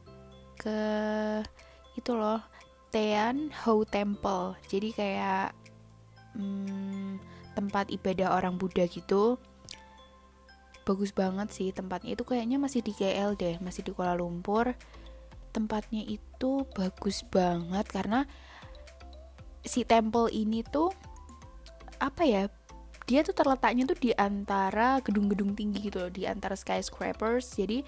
ke 0.60 0.77
itu 1.96 2.12
loh 2.12 2.43
Tean 2.89 3.51
Ho 3.65 3.84
Temple. 3.84 4.56
Jadi 4.67 4.89
kayak 4.96 5.51
hmm, 6.38 7.20
tempat 7.58 7.89
ibadah 7.91 8.38
orang 8.38 8.56
Buddha 8.56 8.86
gitu. 8.88 9.41
Bagus 10.88 11.12
banget 11.12 11.51
sih 11.51 11.74
tempatnya. 11.75 12.15
Itu 12.15 12.24
kayaknya 12.24 12.62
masih 12.62 12.79
di 12.86 12.96
KL 12.96 13.36
deh 13.36 13.60
masih 13.60 13.84
di 13.84 13.91
Kuala 13.91 14.15
Lumpur. 14.15 14.77
Tempatnya 15.51 16.06
itu 16.06 16.63
bagus 16.77 17.25
banget 17.27 17.86
karena 17.89 18.24
si 19.67 19.84
temple 19.84 20.32
ini 20.32 20.63
tuh 20.63 20.94
apa 21.98 22.24
ya 22.24 22.44
dia 23.10 23.24
tuh 23.24 23.36
terletaknya 23.36 23.88
tuh 23.89 24.00
di 24.00 24.12
antara 24.15 25.00
gedung-gedung 25.03 25.56
tinggi 25.56 25.91
gitu 25.91 26.08
loh 26.08 26.12
di 26.12 26.24
antara 26.24 26.56
skyscrapers. 26.56 27.58
Jadi 27.58 27.84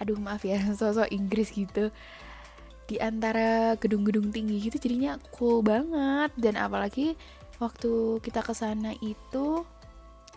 aduh 0.00 0.18
maaf 0.18 0.42
ya 0.42 0.58
sosok 0.78 1.10
Inggris 1.12 1.52
gitu 1.52 1.92
di 2.84 3.00
antara 3.00 3.74
gedung-gedung 3.80 4.28
tinggi 4.28 4.60
gitu 4.68 4.76
jadinya 4.76 5.16
cool 5.34 5.64
banget. 5.64 6.30
Dan 6.36 6.60
apalagi 6.60 7.16
waktu 7.62 8.20
kita 8.20 8.44
ke 8.44 8.52
sana 8.52 8.92
itu 9.00 9.64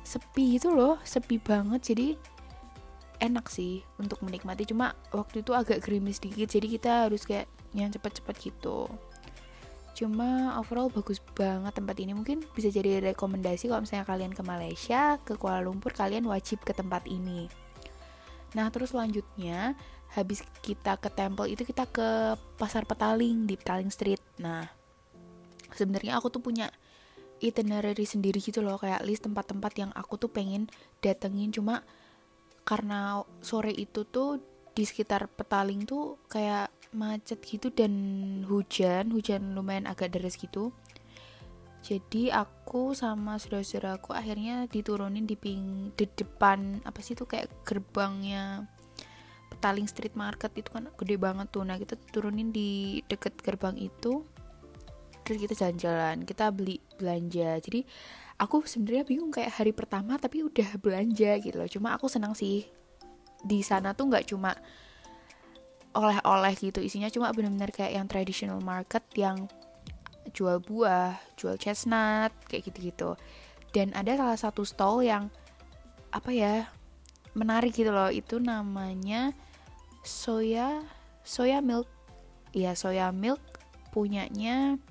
sepi 0.07 0.59
gitu 0.59 0.71
loh 0.71 0.99
sepi 1.03 1.39
banget. 1.41 1.93
Jadi 1.93 2.07
enak 3.19 3.49
sih 3.49 3.83
untuk 3.97 4.21
menikmati. 4.23 4.63
Cuma 4.69 4.93
waktu 5.11 5.41
itu 5.41 5.51
agak 5.51 5.83
gerimis 5.83 6.21
dikit 6.21 6.47
jadi 6.47 6.67
kita 6.67 6.91
harus 7.09 7.25
kayak 7.25 7.49
yang 7.75 7.91
cepet-cepet 7.91 8.35
gitu. 8.53 8.87
Cuma 9.97 10.53
overall 10.61 10.93
bagus 10.93 11.17
banget 11.33 11.73
tempat 11.73 11.97
ini. 11.97 12.13
Mungkin 12.13 12.45
bisa 12.53 12.69
jadi 12.69 13.01
rekomendasi 13.11 13.65
kalau 13.65 13.81
misalnya 13.81 14.05
kalian 14.05 14.29
ke 14.29 14.43
Malaysia 14.45 15.17
ke 15.25 15.33
Kuala 15.35 15.65
Lumpur 15.65 15.89
kalian 15.89 16.29
wajib 16.29 16.61
ke 16.61 16.71
tempat 16.71 17.09
ini. 17.09 17.49
Nah 18.53 18.69
terus 18.69 18.93
selanjutnya 18.93 19.73
habis 20.15 20.43
kita 20.63 20.95
ke 20.97 21.09
temple 21.11 21.51
itu 21.51 21.67
kita 21.67 21.89
ke 21.89 22.37
pasar 22.55 22.87
petaling 22.87 23.49
di 23.49 23.59
Petaling 23.59 23.91
Street. 23.91 24.21
Nah 24.39 24.65
sebenarnya 25.75 26.17
aku 26.17 26.31
tuh 26.31 26.41
punya 26.41 26.71
itinerary 27.37 28.07
sendiri 28.07 28.41
gitu 28.41 28.65
loh 28.65 28.81
kayak 28.81 29.05
list 29.05 29.27
tempat-tempat 29.27 29.73
yang 29.77 29.91
aku 29.93 30.17
tuh 30.17 30.31
pengen 30.31 30.71
datengin. 31.03 31.53
Cuma 31.53 31.83
karena 32.67 33.23
sore 33.39 33.71
itu 33.71 34.03
tuh 34.07 34.41
di 34.73 34.85
sekitar 34.85 35.25
petaling 35.33 35.89
tuh 35.89 36.21
kayak 36.29 36.69
macet 36.93 37.41
gitu 37.43 37.73
dan 37.73 37.91
hujan 38.47 39.11
hujan 39.11 39.53
lumayan 39.57 39.89
agak 39.89 40.13
deras 40.13 40.37
gitu. 40.37 40.71
Jadi 41.85 42.33
aku 42.33 42.91
sama 42.91 43.39
saudara-saudaraku 43.39 44.11
akhirnya 44.11 44.67
diturunin 44.67 45.23
di 45.23 45.39
ping 45.39 45.95
di 45.95 46.03
depan 46.03 46.83
apa 46.83 46.99
sih 46.99 47.15
itu 47.15 47.23
kayak 47.23 47.47
gerbangnya 47.63 48.67
Petaling 49.47 49.87
Street 49.89 50.13
Market 50.13 50.51
itu 50.55 50.69
kan 50.69 50.91
gede 50.93 51.15
banget 51.17 51.47
tuh. 51.49 51.63
Nah 51.63 51.79
kita 51.79 51.95
turunin 52.11 52.51
di 52.51 53.01
deket 53.07 53.39
gerbang 53.41 53.75
itu. 53.79 54.23
Terus 55.23 55.37
kita 55.43 55.53
jalan-jalan 55.55 56.23
kita 56.23 56.51
beli 56.51 56.79
belanja. 56.95 57.59
Jadi 57.59 57.83
aku 58.39 58.63
sebenarnya 58.63 59.03
bingung 59.03 59.33
kayak 59.33 59.59
hari 59.59 59.71
pertama 59.73 60.15
tapi 60.15 60.45
udah 60.45 60.77
belanja 60.79 61.39
gitu 61.41 61.55
loh. 61.57 61.69
Cuma 61.69 61.95
aku 61.95 62.07
senang 62.07 62.35
sih. 62.37 62.67
Di 63.43 63.61
sana 63.63 63.93
tuh 63.93 64.07
nggak 64.11 64.29
cuma 64.29 64.55
oleh-oleh 65.97 66.53
gitu 66.55 66.79
isinya. 66.79 67.09
Cuma 67.09 67.33
bener-bener 67.33 67.73
kayak 67.73 67.93
yang 67.97 68.07
traditional 68.07 68.61
market 68.61 69.03
yang 69.17 69.49
jual 70.35 70.59
buah, 70.59 71.17
jual 71.39 71.55
chestnut, 71.57 72.31
kayak 72.51 72.67
gitu-gitu. 72.69 73.15
Dan 73.71 73.91
ada 73.95 74.15
salah 74.15 74.39
satu 74.39 74.63
stall 74.63 75.03
yang 75.03 75.31
apa 76.11 76.31
ya 76.31 76.71
menarik 77.37 77.77
gitu 77.77 77.93
loh. 77.93 78.09
Itu 78.09 78.41
namanya 78.41 79.31
soya 80.01 80.81
soya 81.21 81.61
milk. 81.61 81.85
Iya 82.57 82.73
soya 82.73 83.13
milk 83.13 83.39
punyanya 83.93 84.81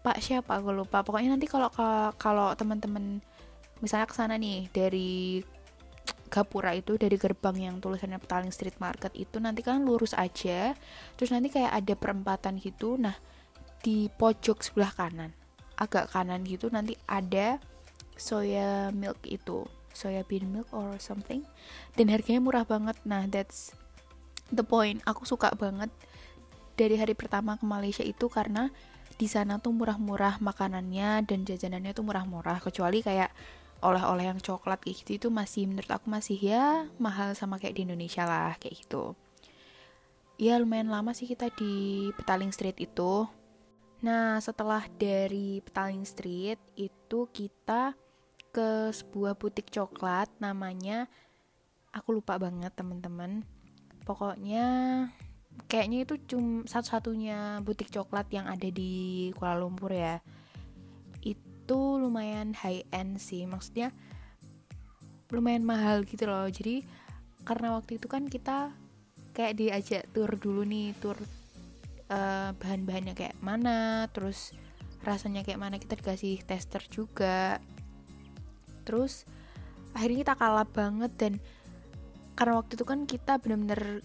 Pak 0.00 0.18
siapa 0.18 0.58
aku 0.58 0.74
lupa. 0.74 1.06
Pokoknya 1.06 1.36
nanti 1.36 1.46
kalau 1.46 1.70
kalau 2.18 2.50
teman-teman 2.58 3.22
misalnya 3.84 4.08
ke 4.08 4.14
sana 4.16 4.34
nih 4.36 4.68
dari 4.72 5.40
Gapura 6.30 6.70
itu 6.78 6.94
dari 6.94 7.18
gerbang 7.18 7.58
yang 7.58 7.76
tulisannya 7.82 8.22
Petaling 8.22 8.54
Street 8.54 8.78
Market 8.78 9.10
itu 9.18 9.42
nanti 9.42 9.66
kan 9.66 9.82
lurus 9.82 10.14
aja 10.14 10.78
terus 11.18 11.34
nanti 11.34 11.50
kayak 11.50 11.74
ada 11.74 11.94
perempatan 11.98 12.62
gitu 12.62 12.94
nah 12.94 13.18
di 13.82 14.06
pojok 14.14 14.62
sebelah 14.62 14.94
kanan 14.94 15.34
agak 15.74 16.06
kanan 16.14 16.46
gitu 16.46 16.70
nanti 16.70 16.94
ada 17.10 17.58
soya 18.14 18.94
milk 18.94 19.18
itu 19.26 19.66
soya 19.92 20.22
bean 20.26 20.50
milk 20.50 20.70
or 20.70 20.96
something 21.02 21.42
dan 21.98 22.10
harganya 22.10 22.40
murah 22.42 22.64
banget. 22.66 22.96
Nah 23.06 23.26
that's 23.26 23.74
the 24.50 24.62
point. 24.62 25.02
Aku 25.06 25.26
suka 25.26 25.50
banget 25.54 25.90
dari 26.74 26.96
hari 26.96 27.12
pertama 27.12 27.60
ke 27.60 27.64
Malaysia 27.68 28.04
itu 28.04 28.30
karena 28.32 28.72
di 29.20 29.28
sana 29.28 29.60
tuh 29.60 29.76
murah-murah 29.76 30.40
makanannya 30.40 31.28
dan 31.28 31.44
jajanannya 31.44 31.92
tuh 31.92 32.04
murah-murah. 32.06 32.62
Kecuali 32.64 33.04
kayak 33.04 33.30
oleh-oleh 33.80 34.28
yang 34.28 34.40
coklat 34.40 34.80
kayak 34.84 35.04
gitu 35.04 35.10
itu 35.16 35.28
masih 35.32 35.64
menurut 35.64 35.88
aku 35.88 36.12
masih 36.12 36.36
ya 36.36 36.84
mahal 37.00 37.32
sama 37.32 37.56
kayak 37.56 37.80
di 37.80 37.82
Indonesia 37.88 38.28
lah 38.28 38.56
kayak 38.60 38.84
gitu. 38.84 39.16
Ya 40.40 40.56
lumayan 40.56 40.88
lama 40.88 41.12
sih 41.12 41.28
kita 41.28 41.52
di 41.52 42.08
Petaling 42.16 42.52
Street 42.52 42.80
itu. 42.80 43.28
Nah, 44.00 44.40
setelah 44.40 44.88
dari 44.96 45.60
Petaling 45.60 46.08
Street 46.08 46.56
itu 46.80 47.28
kita 47.28 47.92
ke 48.50 48.90
sebuah 48.90 49.38
butik 49.38 49.70
coklat 49.70 50.28
namanya 50.42 51.06
aku 51.90 52.18
lupa 52.18 52.38
banget 52.38 52.74
teman-teman. 52.74 53.42
Pokoknya 54.06 54.66
kayaknya 55.66 56.06
itu 56.06 56.14
cuma 56.26 56.66
satu-satunya 56.66 57.62
butik 57.62 57.90
coklat 57.90 58.26
yang 58.30 58.46
ada 58.46 58.66
di 58.70 59.30
Kuala 59.34 59.58
Lumpur 59.60 59.94
ya. 59.94 60.22
Itu 61.22 61.98
lumayan 61.98 62.54
high 62.54 62.86
end 62.90 63.22
sih, 63.22 63.46
maksudnya 63.46 63.94
lumayan 65.30 65.62
mahal 65.62 66.02
gitu 66.06 66.26
loh. 66.26 66.46
Jadi 66.50 66.82
karena 67.46 67.74
waktu 67.78 67.98
itu 67.98 68.06
kan 68.10 68.26
kita 68.26 68.74
kayak 69.30 69.54
diajak 69.58 70.02
tour 70.10 70.30
dulu 70.34 70.66
nih, 70.66 70.94
tour 70.98 71.18
uh, 72.10 72.50
bahan-bahannya 72.58 73.14
kayak 73.14 73.38
mana 73.38 74.10
terus 74.10 74.52
rasanya 75.00 75.40
kayak 75.46 75.62
mana 75.62 75.76
kita 75.80 75.96
dikasih 75.96 76.44
tester 76.44 76.84
juga 76.92 77.62
terus 78.90 79.22
akhirnya 79.94 80.26
kita 80.26 80.34
kalah 80.34 80.66
banget 80.66 81.14
dan 81.14 81.32
karena 82.34 82.58
waktu 82.58 82.74
itu 82.74 82.82
kan 82.82 83.06
kita 83.06 83.38
bener-bener 83.38 84.02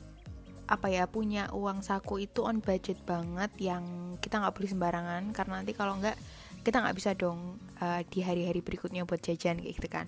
apa 0.65 0.89
ya 0.89 1.05
punya 1.05 1.49
uang 1.53 1.85
saku 1.85 2.25
itu 2.25 2.41
on 2.41 2.57
budget 2.57 2.97
banget 3.05 3.53
yang 3.61 3.85
kita 4.17 4.41
nggak 4.41 4.53
beli 4.57 4.67
sembarangan. 4.69 5.23
Karena 5.33 5.61
nanti 5.61 5.73
kalau 5.77 5.97
nggak 6.01 6.17
kita 6.65 6.81
nggak 6.81 6.97
bisa 6.97 7.13
dong 7.13 7.61
uh, 7.77 8.01
di 8.09 8.25
hari-hari 8.25 8.65
berikutnya 8.65 9.05
buat 9.05 9.21
jajan 9.21 9.61
kayak 9.61 9.73
gitu 9.77 9.89
kan. 9.89 10.05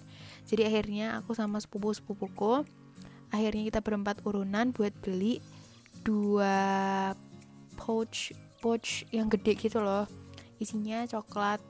Jadi 0.50 0.66
akhirnya 0.66 1.22
aku 1.22 1.38
sama 1.38 1.62
sepupu 1.62 1.94
sepupuku 1.94 2.66
akhirnya 3.30 3.64
kita 3.70 3.80
berempat 3.84 4.24
urunan 4.24 4.72
buat 4.72 4.96
beli 5.04 5.44
dua 6.02 7.12
pouch 7.78 8.32
pouch 8.58 9.06
yang 9.14 9.30
gede 9.30 9.54
gitu 9.56 9.78
loh. 9.78 10.10
Isinya 10.58 11.06
coklat 11.06 11.62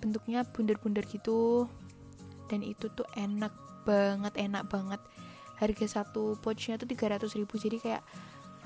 bentuknya 0.00 0.42
bundar-bundar 0.48 1.04
gitu 1.06 1.68
dan 2.52 2.60
itu 2.60 2.92
tuh 2.92 3.08
enak 3.16 3.56
banget 3.88 4.36
enak 4.36 4.68
banget. 4.68 5.00
Harga 5.56 5.86
satu 5.88 6.36
pouchnya 6.36 6.76
tuh 6.76 6.84
300 6.90 7.32
ribu 7.38 7.56
jadi 7.56 7.80
kayak 7.80 8.02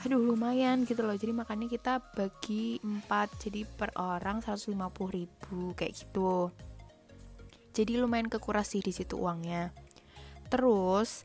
aduh 0.05 0.21
lumayan 0.21 0.85
gitu 0.85 1.07
loh. 1.07 1.15
Jadi 1.15 1.33
makanya 1.33 1.71
kita 1.71 2.03
bagi 2.19 2.83
4 2.83 3.43
jadi 3.47 3.63
per 3.65 3.95
orang 3.97 4.43
150 4.43 4.75
ribu 5.09 5.73
kayak 5.79 5.93
gitu. 5.95 6.51
Jadi 7.77 7.93
lumayan 8.01 8.27
kekuras 8.27 8.73
sih 8.73 8.83
di 8.83 8.93
situ 8.93 9.21
uangnya. 9.21 9.73
Terus 10.49 11.25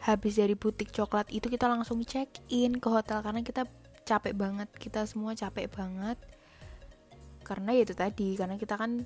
habis 0.00 0.40
dari 0.40 0.56
butik 0.56 0.94
coklat 0.94 1.28
itu 1.28 1.52
kita 1.52 1.68
langsung 1.68 2.00
check 2.08 2.30
in 2.48 2.80
ke 2.80 2.88
hotel 2.88 3.20
karena 3.20 3.44
kita 3.44 3.68
capek 4.08 4.32
banget 4.32 4.70
kita 4.78 5.06
semua 5.06 5.34
capek 5.34 5.70
banget. 5.70 6.18
Karena 7.42 7.74
ya 7.74 7.82
itu 7.82 7.94
tadi 7.94 8.38
karena 8.38 8.54
kita 8.58 8.78
kan 8.78 9.02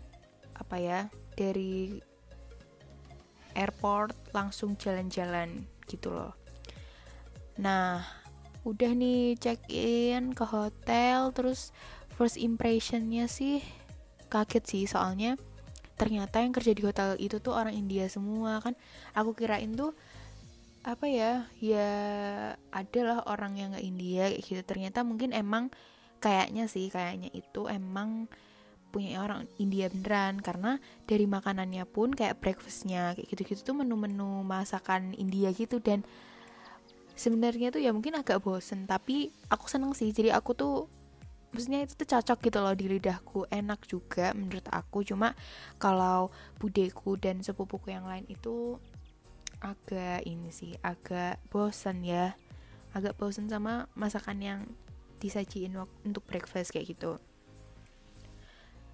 apa 0.54 0.76
ya 0.78 1.00
dari 1.34 1.98
airport 3.54 4.14
langsung 4.34 4.74
jalan-jalan 4.78 5.66
gitu 5.86 6.10
loh. 6.10 6.34
Nah 7.58 8.02
udah 8.64 8.90
nih 8.96 9.36
check 9.36 9.60
in 9.68 10.32
ke 10.32 10.44
hotel 10.44 11.30
terus 11.36 11.70
first 12.16 12.40
impressionnya 12.40 13.28
sih 13.28 13.60
kaget 14.32 14.64
sih 14.64 14.84
soalnya 14.88 15.36
ternyata 15.94 16.40
yang 16.40 16.50
kerja 16.50 16.72
di 16.74 16.82
hotel 16.82 17.14
itu 17.20 17.38
tuh 17.38 17.54
orang 17.54 17.74
India 17.74 18.10
semua 18.10 18.58
kan. 18.58 18.74
Aku 19.14 19.32
kirain 19.36 19.72
tuh 19.78 19.94
apa 20.84 21.08
ya 21.08 21.48
ya 21.64 21.88
adalah 22.68 23.24
orang 23.24 23.56
yang 23.56 23.68
nggak 23.72 23.86
India 23.86 24.22
kayak 24.28 24.42
gitu. 24.42 24.62
Ternyata 24.66 25.06
mungkin 25.06 25.30
emang 25.30 25.70
kayaknya 26.18 26.66
sih 26.66 26.88
kayaknya 26.88 27.28
itu 27.30 27.68
emang 27.68 28.26
punya 28.94 29.26
orang 29.26 29.50
India 29.58 29.90
beneran 29.90 30.38
karena 30.38 30.78
dari 31.10 31.26
makanannya 31.26 31.82
pun 31.90 32.14
kayak 32.14 32.38
breakfastnya 32.38 33.18
kayak 33.18 33.26
gitu-gitu 33.26 33.66
tuh 33.66 33.74
menu-menu 33.74 34.46
masakan 34.46 35.18
India 35.18 35.50
gitu. 35.50 35.82
Dan 35.82 36.06
sebenarnya 37.18 37.74
tuh 37.74 37.82
ya 37.82 37.90
mungkin 37.90 38.14
agak 38.14 38.38
bosen 38.38 38.86
tapi 38.86 39.34
aku 39.50 39.66
seneng 39.66 39.90
sih. 39.98 40.14
Jadi 40.14 40.30
aku 40.30 40.54
tuh 40.54 40.86
maksudnya 41.50 41.82
itu 41.82 41.98
tuh 41.98 42.06
cocok 42.06 42.38
gitu 42.38 42.58
loh 42.62 42.74
di 42.78 42.86
lidahku. 42.86 43.50
Enak 43.50 43.82
juga 43.90 44.30
menurut 44.30 44.70
aku. 44.70 45.02
Cuma 45.02 45.34
kalau 45.82 46.30
budeku 46.62 47.18
dan 47.18 47.42
sepupuku 47.42 47.90
yang 47.90 48.06
lain 48.06 48.30
itu 48.30 48.78
agak 49.58 50.22
ini 50.22 50.54
sih 50.54 50.78
agak 50.86 51.42
bosen 51.50 52.06
ya. 52.06 52.38
Agak 52.94 53.18
bosen 53.18 53.50
sama 53.50 53.90
masakan 53.98 54.38
yang 54.38 54.60
disajiin 55.18 55.74
untuk 56.06 56.22
breakfast 56.30 56.70
kayak 56.70 56.94
gitu 56.94 57.18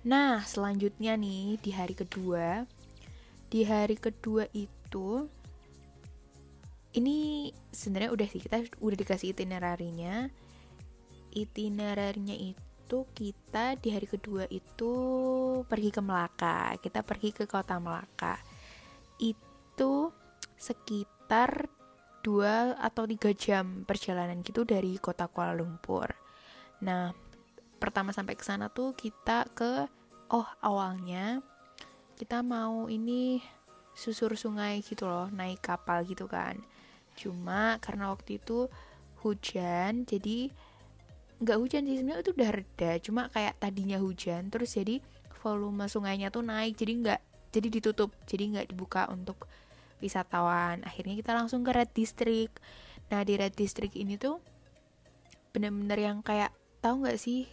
Nah, 0.00 0.40
selanjutnya 0.48 1.12
nih 1.20 1.60
di 1.60 1.70
hari 1.76 1.92
kedua, 1.92 2.64
di 3.52 3.68
hari 3.68 4.00
kedua 4.00 4.48
itu 4.56 5.28
ini 6.96 7.50
sebenarnya 7.70 8.10
udah 8.10 8.26
sih 8.26 8.40
kita 8.40 8.64
udah 8.80 8.96
dikasih 8.96 9.36
itinerarinya. 9.36 10.26
Itinerarinya 11.30 12.34
itu 12.34 12.98
kita 13.14 13.78
di 13.78 13.94
hari 13.94 14.08
kedua 14.08 14.48
itu 14.50 14.92
pergi 15.68 15.90
ke 15.92 16.00
Melaka. 16.02 16.74
Kita 16.80 17.04
pergi 17.04 17.30
ke 17.30 17.44
kota 17.46 17.76
Melaka. 17.78 18.40
Itu 19.20 20.10
sekitar 20.56 21.70
dua 22.20 22.76
atau 22.76 23.06
tiga 23.06 23.30
jam 23.32 23.84
perjalanan 23.84 24.42
gitu 24.42 24.66
dari 24.66 24.96
kota 24.96 25.30
Kuala 25.30 25.54
Lumpur. 25.54 26.10
Nah, 26.82 27.14
pertama 27.80 28.12
sampai 28.12 28.36
ke 28.36 28.44
sana 28.44 28.68
tuh 28.68 28.92
kita 28.92 29.48
ke 29.56 29.88
oh 30.30 30.46
awalnya 30.60 31.40
kita 32.14 32.44
mau 32.44 32.86
ini 32.92 33.40
susur 33.96 34.36
sungai 34.36 34.84
gitu 34.84 35.08
loh 35.08 35.32
naik 35.32 35.64
kapal 35.64 36.04
gitu 36.04 36.28
kan. 36.28 36.60
Cuma 37.16 37.80
karena 37.80 38.12
waktu 38.12 38.38
itu 38.38 38.68
hujan 39.24 40.04
jadi 40.04 40.52
nggak 41.40 41.56
hujan 41.56 41.88
sih 41.88 41.96
sebenarnya 41.96 42.20
itu 42.20 42.32
udah 42.36 42.50
reda 42.52 42.92
cuma 43.00 43.22
kayak 43.32 43.56
tadinya 43.56 43.96
hujan 43.96 44.52
terus 44.52 44.76
jadi 44.76 45.00
volume 45.40 45.88
sungainya 45.88 46.28
tuh 46.28 46.44
naik 46.44 46.76
jadi 46.76 46.92
nggak 47.00 47.20
jadi 47.48 47.68
ditutup 47.72 48.12
jadi 48.28 48.44
nggak 48.56 48.66
dibuka 48.70 49.08
untuk 49.08 49.48
wisatawan. 50.00 50.82
Akhirnya 50.82 51.14
kita 51.14 51.36
langsung 51.36 51.62
ke 51.62 51.70
red 51.76 51.92
district. 51.92 52.58
Nah 53.12 53.22
di 53.22 53.36
red 53.36 53.54
district 53.54 53.94
ini 53.94 54.16
tuh 54.16 54.40
bener-bener 55.52 55.98
yang 55.98 56.18
kayak 56.24 56.50
tahu 56.80 57.04
nggak 57.04 57.20
sih 57.20 57.46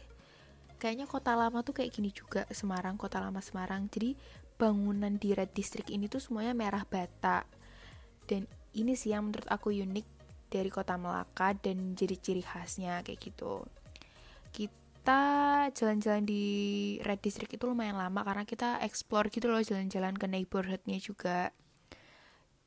kayaknya 0.77 1.10
kota 1.10 1.34
lama 1.34 1.62
tuh 1.65 1.81
kayak 1.81 1.91
gini 1.93 2.10
juga 2.13 2.46
Semarang 2.50 2.96
kota 2.96 3.17
lama 3.22 3.41
Semarang. 3.41 3.89
Jadi 3.89 4.13
bangunan 4.57 5.13
di 5.17 5.34
Red 5.38 5.53
District 5.53 5.89
ini 5.93 6.10
tuh 6.10 6.22
semuanya 6.22 6.53
merah 6.57 6.86
bata. 6.86 7.46
Dan 8.25 8.50
ini 8.74 8.93
sih 8.98 9.13
yang 9.13 9.29
menurut 9.29 9.48
aku 9.50 9.74
unik 9.74 10.07
dari 10.48 10.69
kota 10.72 10.96
Melaka 10.96 11.53
dan 11.57 11.93
jadi 11.93 12.15
ciri 12.17 12.43
khasnya 12.43 13.03
kayak 13.03 13.19
gitu. 13.19 13.67
Kita 14.55 15.67
jalan-jalan 15.72 16.24
di 16.24 16.43
Red 17.03 17.22
District 17.24 17.51
itu 17.51 17.63
lumayan 17.67 18.00
lama 18.00 18.24
karena 18.24 18.43
kita 18.43 18.79
explore 18.84 19.31
gitu 19.31 19.48
loh 19.48 19.62
jalan-jalan 19.62 20.15
ke 20.15 20.25
neighborhoodnya 20.27 20.99
juga. 20.99 21.52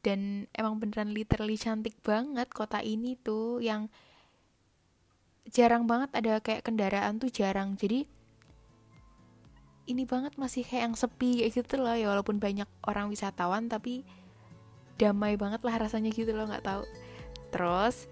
Dan 0.00 0.48
emang 0.56 0.80
beneran 0.80 1.12
literally 1.12 1.60
cantik 1.60 2.00
banget 2.00 2.48
kota 2.48 2.80
ini 2.80 3.20
tuh 3.20 3.60
yang 3.60 3.92
jarang 5.50 5.84
banget 5.84 6.10
ada 6.14 6.38
kayak 6.38 6.64
kendaraan 6.66 7.18
tuh 7.18 7.30
jarang. 7.30 7.74
Jadi 7.74 8.06
ini 9.90 10.06
banget 10.06 10.38
masih 10.38 10.62
kayak 10.62 10.90
yang 10.90 10.96
sepi 10.96 11.42
kayak 11.42 11.52
gitu 11.52 11.74
loh. 11.82 11.94
Ya 11.94 12.06
walaupun 12.08 12.38
banyak 12.38 12.66
orang 12.86 13.10
wisatawan 13.10 13.66
tapi 13.66 14.06
damai 14.96 15.34
banget 15.34 15.60
lah 15.66 15.76
rasanya 15.76 16.14
gitu 16.14 16.30
loh 16.30 16.46
nggak 16.46 16.64
tahu. 16.64 16.82
Terus 17.50 18.06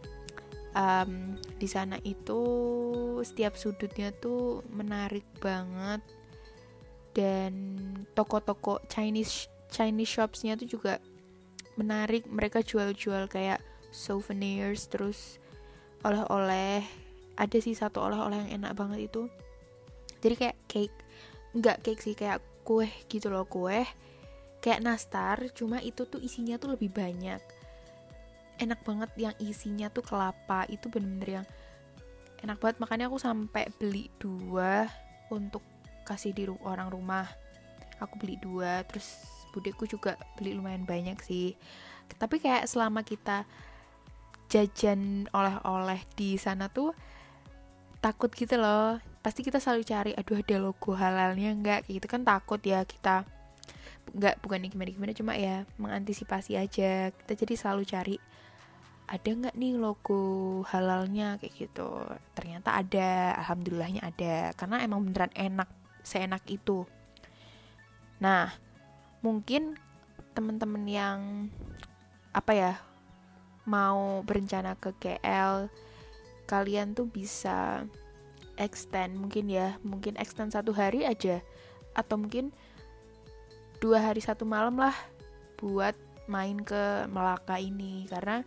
um, 0.75 1.39
di 1.63 1.69
sana 1.71 2.03
itu 2.03 2.43
setiap 3.23 3.55
sudutnya 3.55 4.11
tuh 4.19 4.67
menarik 4.75 5.25
banget. 5.39 6.03
Dan 7.15 7.55
toko-toko 8.15 8.83
Chinese 8.91 9.51
Chinese 9.71 10.11
shopsnya 10.11 10.59
tuh 10.59 10.67
juga 10.67 10.99
menarik. 11.79 12.27
Mereka 12.27 12.67
jual-jual 12.67 13.31
kayak 13.31 13.63
souvenirs 13.95 14.91
terus 14.91 15.39
oleh-oleh 16.07 17.08
ada 17.39 17.59
sih 17.63 17.79
satu 17.79 18.03
oleh-oleh 18.03 18.45
yang 18.45 18.51
enak 18.63 18.75
banget 18.75 19.07
itu. 19.07 19.31
Jadi 20.19 20.35
kayak 20.35 20.59
cake 20.67 20.97
nggak 21.55 21.79
cake 21.87 22.03
sih 22.03 22.15
kayak 22.19 22.43
kue 22.67 22.91
gitu 23.09 23.33
loh 23.33 23.49
kue 23.49 23.89
kayak 24.61 24.85
nastar 24.85 25.41
cuma 25.57 25.81
itu 25.81 26.05
tuh 26.05 26.19
isinya 26.19 26.59
tuh 26.59 26.75
lebih 26.75 26.91
banyak. 26.91 27.41
Enak 28.59 28.83
banget 28.83 29.11
yang 29.15 29.35
isinya 29.39 29.87
tuh 29.87 30.03
kelapa 30.03 30.67
itu 30.67 30.91
bener-bener 30.91 31.43
yang 31.43 31.47
enak 32.43 32.59
banget. 32.59 32.77
Makanya 32.83 33.07
aku 33.07 33.23
sampai 33.23 33.71
beli 33.79 34.11
dua 34.19 34.91
untuk 35.31 35.63
kasih 36.03 36.35
di 36.35 36.51
orang 36.67 36.91
rumah. 36.91 37.31
Aku 38.03 38.19
beli 38.19 38.35
dua 38.43 38.83
terus 38.83 39.23
budeku 39.55 39.87
juga 39.87 40.19
beli 40.35 40.59
lumayan 40.59 40.83
banyak 40.83 41.23
sih. 41.23 41.55
Tapi 42.19 42.43
kayak 42.43 42.67
selama 42.67 43.07
kita 43.07 43.47
jajan 44.49 45.29
oleh-oleh 45.31 46.01
di 46.17 46.35
sana 46.41 46.73
tuh 46.73 46.97
takut 47.99 48.31
gitu 48.33 48.59
loh. 48.59 48.99
Pasti 49.23 49.43
kita 49.43 49.59
selalu 49.59 49.83
cari 49.85 50.11
aduh 50.15 50.39
ada 50.39 50.57
logo 50.63 50.95
halalnya 50.95 51.51
enggak 51.53 51.85
kayak 51.87 51.95
gitu 52.03 52.07
kan 52.09 52.23
takut 52.23 52.61
ya 52.63 52.87
kita 52.87 53.27
nggak 54.09 54.41
bukan 54.41 54.65
gimana 54.73 54.89
gimana 54.89 55.13
cuma 55.13 55.33
ya 55.37 55.67
mengantisipasi 55.77 56.57
aja. 56.57 57.13
Kita 57.13 57.33
jadi 57.35 57.55
selalu 57.59 57.83
cari 57.85 58.17
ada 59.09 59.29
nggak 59.29 59.57
nih 59.57 59.75
logo 59.77 60.63
halalnya? 60.71 61.37
Kayak 61.43 61.69
gitu. 61.69 61.91
Ternyata 62.33 62.79
ada 62.79 63.37
alhamdulillahnya 63.45 64.03
ada 64.05 64.35
karena 64.57 64.85
emang 64.85 65.05
beneran 65.05 65.33
enak 65.37 65.69
seenak 66.07 66.45
itu. 66.49 66.89
Nah 68.23 68.55
mungkin 69.21 69.75
teman-teman 70.33 70.85
yang 70.87 71.19
apa 72.31 72.53
ya 72.55 72.73
mau 73.67 74.23
berencana 74.23 74.79
ke 74.79 74.95
KL 74.97 75.69
kalian 76.49 76.97
tuh 76.97 77.05
bisa 77.07 77.85
extend 78.59 79.15
mungkin 79.21 79.47
ya 79.53 79.77
mungkin 79.85 80.17
extend 80.17 80.57
satu 80.57 80.73
hari 80.73 81.05
aja. 81.05 81.45
Atau 81.93 82.17
mungkin 82.17 82.51
dua 83.79 84.03
hari 84.11 84.25
satu 84.25 84.49
malam 84.49 84.81
lah 84.81 84.97
buat 85.61 85.95
main 86.27 86.59
ke 86.59 87.07
Melaka 87.13 87.61
ini 87.61 88.09
karena 88.11 88.43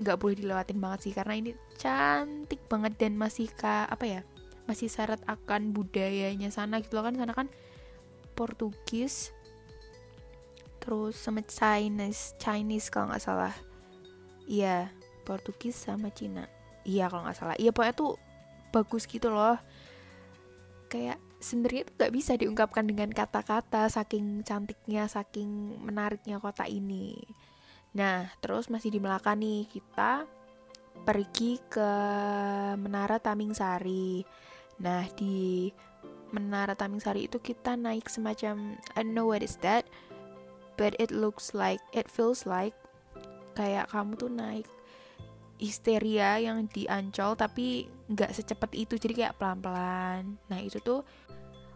nggak 0.00 0.18
boleh 0.18 0.34
dilewatin 0.38 0.82
banget 0.82 1.06
sih 1.06 1.12
karena 1.14 1.38
ini 1.38 1.50
cantik 1.78 2.58
banget 2.66 2.98
dan 2.98 3.14
masih 3.14 3.46
ka 3.54 3.86
apa 3.86 4.04
ya 4.06 4.20
masih 4.66 4.90
syarat 4.90 5.22
akan 5.28 5.70
budayanya 5.76 6.48
sana 6.54 6.78
gitu 6.80 6.98
loh 6.98 7.10
kan. 7.10 7.18
Sana 7.18 7.34
kan 7.34 7.50
Portugis 8.38 9.34
terus 10.78 11.16
sama 11.18 11.42
Chinese 11.42 12.38
Chinese 12.38 12.88
kalau 12.88 13.10
nggak 13.10 13.22
salah. 13.22 13.54
Iya 14.44 14.92
Portugis 15.24 15.76
sama 15.76 16.12
Cina 16.12 16.53
iya 16.84 17.10
kalau 17.10 17.26
nggak 17.26 17.36
salah. 17.36 17.56
Iya 17.58 17.72
pokoknya 17.72 17.94
tuh 17.96 18.16
bagus 18.70 19.04
gitu 19.08 19.28
loh. 19.28 19.56
Kayak 20.88 21.18
sebenarnya 21.42 21.88
itu 21.88 21.92
nggak 21.96 22.14
bisa 22.14 22.32
diungkapkan 22.38 22.84
dengan 22.86 23.10
kata-kata 23.10 23.90
saking 23.90 24.46
cantiknya 24.46 25.08
saking 25.10 25.80
menariknya 25.84 26.40
kota 26.40 26.64
ini. 26.68 27.18
Nah 27.96 28.30
terus 28.40 28.72
masih 28.72 28.94
di 28.94 29.00
Melaka 29.02 29.34
nih 29.36 29.66
kita 29.68 30.28
pergi 31.02 31.58
ke 31.66 31.90
Menara 32.78 33.18
Taming 33.18 33.52
Sari 33.52 34.22
nah 34.78 35.02
di 35.14 35.70
Menara 36.30 36.74
Taming 36.74 37.02
Sari 37.02 37.26
itu 37.26 37.38
kita 37.38 37.74
naik 37.74 38.06
semacam 38.06 38.78
I 38.94 39.02
don't 39.02 39.14
know 39.14 39.26
what 39.26 39.42
is 39.42 39.58
that 39.66 39.86
but 40.78 40.94
it 41.02 41.10
looks 41.10 41.54
like 41.54 41.82
it 41.94 42.06
feels 42.06 42.46
like 42.46 42.74
kayak 43.54 43.86
kamu 43.90 44.18
tuh 44.18 44.30
naik 44.30 44.66
histeria 45.58 46.38
yang 46.42 46.66
diancol 46.70 47.38
tapi 47.38 47.86
nggak 48.10 48.34
secepat 48.34 48.70
itu. 48.74 48.98
Jadi 48.98 49.24
kayak 49.24 49.36
pelan-pelan. 49.38 50.36
Nah 50.50 50.58
itu 50.60 50.78
tuh 50.82 51.06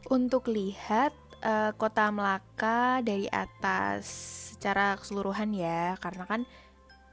untuk 0.08 0.50
lihat 0.50 1.14
uh, 1.42 1.72
kota 1.76 2.10
Melaka 2.10 3.02
dari 3.04 3.26
atas 3.30 4.06
secara 4.56 4.98
keseluruhan 4.98 5.54
ya. 5.54 5.94
Karena 6.00 6.24
kan 6.26 6.42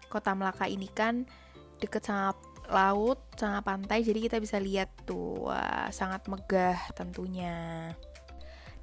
kota 0.10 0.34
Melaka 0.34 0.66
ini 0.66 0.90
kan 0.92 1.26
deket 1.80 2.08
sama 2.08 2.34
laut 2.70 3.22
sama 3.38 3.62
pantai. 3.62 4.02
Jadi 4.02 4.26
kita 4.26 4.38
bisa 4.42 4.58
lihat 4.58 4.90
tuh 5.06 5.50
wah, 5.50 5.90
sangat 5.94 6.26
megah 6.26 6.78
tentunya. 6.98 7.94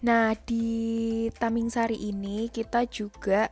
Nah, 0.03 0.35
di 0.35 1.31
Taming 1.31 1.71
Sari 1.71 1.95
ini 2.11 2.51
kita 2.51 2.91
juga 2.91 3.47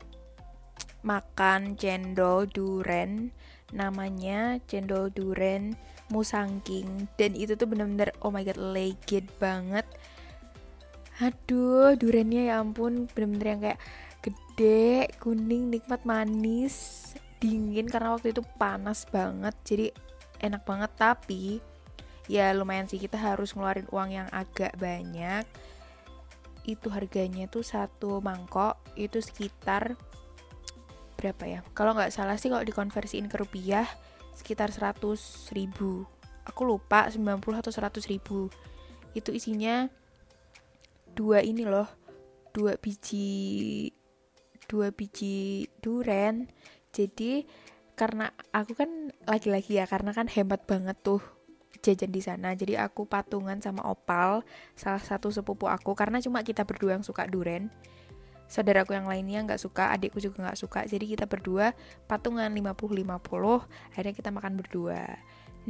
makan 1.07 1.79
cendol 1.79 2.51
duren 2.51 3.31
namanya 3.71 4.59
cendol 4.67 5.11
duren 5.11 5.75
musangking. 6.11 7.07
Dan 7.15 7.39
itu 7.39 7.55
tuh 7.55 7.71
bener-bener 7.71 8.11
oh 8.23 8.35
my 8.35 8.43
god 8.43 8.59
legit 8.59 9.27
banget. 9.39 9.87
Aduh 11.21 11.95
durennya 12.01 12.51
ya 12.51 12.55
ampun 12.65 13.07
bener-bener 13.13 13.47
yang 13.47 13.61
kayak 13.61 13.81
gede 14.21 15.09
kuning 15.21 15.73
nikmat 15.73 16.05
manis 16.05 17.09
dingin 17.41 17.89
karena 17.89 18.13
waktu 18.17 18.37
itu 18.37 18.45
panas 18.61 19.09
banget 19.09 19.55
jadi 19.65 19.87
enak 20.45 20.63
banget. 20.65 20.91
Tapi 20.97 21.61
ya 22.31 22.55
lumayan 22.55 22.87
sih 22.87 23.01
kita 23.01 23.17
harus 23.17 23.53
ngeluarin 23.53 23.89
uang 23.91 24.11
yang 24.11 24.29
agak 24.33 24.75
banyak. 24.77 25.45
Itu 26.65 26.93
harganya 26.93 27.49
tuh 27.49 27.65
satu 27.65 28.21
mangkok 28.21 28.77
itu 28.95 29.21
sekitar 29.21 29.97
berapa 31.21 31.45
ya? 31.45 31.61
Kalau 31.77 31.93
nggak 31.93 32.09
salah 32.09 32.41
sih 32.41 32.49
kalau 32.49 32.65
dikonversiin 32.65 33.29
ke 33.29 33.37
rupiah 33.37 33.85
sekitar 34.33 34.73
100 34.73 35.05
ribu. 35.53 36.09
Aku 36.49 36.65
lupa 36.65 37.13
90 37.13 37.21
atau 37.61 37.69
100 37.69 38.09
ribu. 38.09 38.49
Itu 39.13 39.37
isinya 39.37 39.85
dua 41.13 41.45
ini 41.45 41.69
loh 41.69 41.85
dua 42.57 42.81
biji 42.81 43.93
dua 44.65 44.89
biji 44.97 45.69
duren. 45.85 46.49
Jadi 46.89 47.45
karena 47.93 48.33
aku 48.57 48.73
kan 48.73 49.13
lagi-lagi 49.29 49.77
ya 49.77 49.85
karena 49.85 50.17
kan 50.17 50.25
hemat 50.33 50.65
banget 50.65 50.97
tuh 51.05 51.21
jajan 51.85 52.09
di 52.09 52.25
sana. 52.25 52.57
Jadi 52.57 52.81
aku 52.81 53.05
patungan 53.05 53.61
sama 53.61 53.85
opal 53.85 54.41
salah 54.73 55.05
satu 55.05 55.29
sepupu 55.29 55.69
aku. 55.69 55.93
Karena 55.93 56.17
cuma 56.25 56.41
kita 56.41 56.65
berdua 56.65 56.97
yang 56.97 57.05
suka 57.05 57.29
duren 57.29 57.69
saudaraku 58.51 58.99
yang 58.99 59.07
lainnya 59.07 59.47
nggak 59.47 59.63
suka 59.63 59.95
adikku 59.95 60.19
juga 60.19 60.51
nggak 60.51 60.59
suka. 60.59 60.83
Jadi 60.83 61.15
kita 61.15 61.31
berdua 61.31 61.71
patungan 62.11 62.51
50-50 62.51 63.07
akhirnya 63.95 64.15
kita 64.19 64.31
makan 64.35 64.59
berdua. 64.59 65.07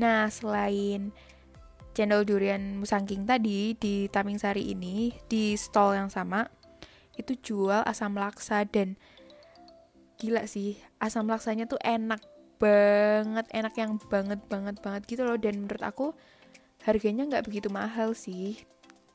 Nah 0.00 0.32
selain 0.32 1.12
cendol 1.92 2.24
durian 2.24 2.80
musangking 2.80 3.28
tadi 3.28 3.76
di 3.76 4.08
Taming 4.08 4.40
Sari 4.40 4.72
ini 4.72 5.12
di 5.28 5.52
stall 5.60 6.00
yang 6.00 6.08
sama 6.08 6.48
itu 7.20 7.36
jual 7.36 7.84
asam 7.84 8.16
laksa 8.16 8.64
dan 8.64 8.96
gila 10.16 10.48
sih 10.48 10.80
asam 11.02 11.28
laksanya 11.28 11.68
tuh 11.68 11.80
enak 11.84 12.24
banget 12.60 13.48
enak 13.56 13.74
yang 13.76 13.96
banget 14.08 14.40
banget 14.48 14.76
banget 14.80 15.02
gitu 15.04 15.28
loh. 15.28 15.36
Dan 15.36 15.68
menurut 15.68 15.84
aku 15.84 16.06
harganya 16.88 17.28
nggak 17.28 17.44
begitu 17.44 17.68
mahal 17.68 18.16
sih. 18.16 18.56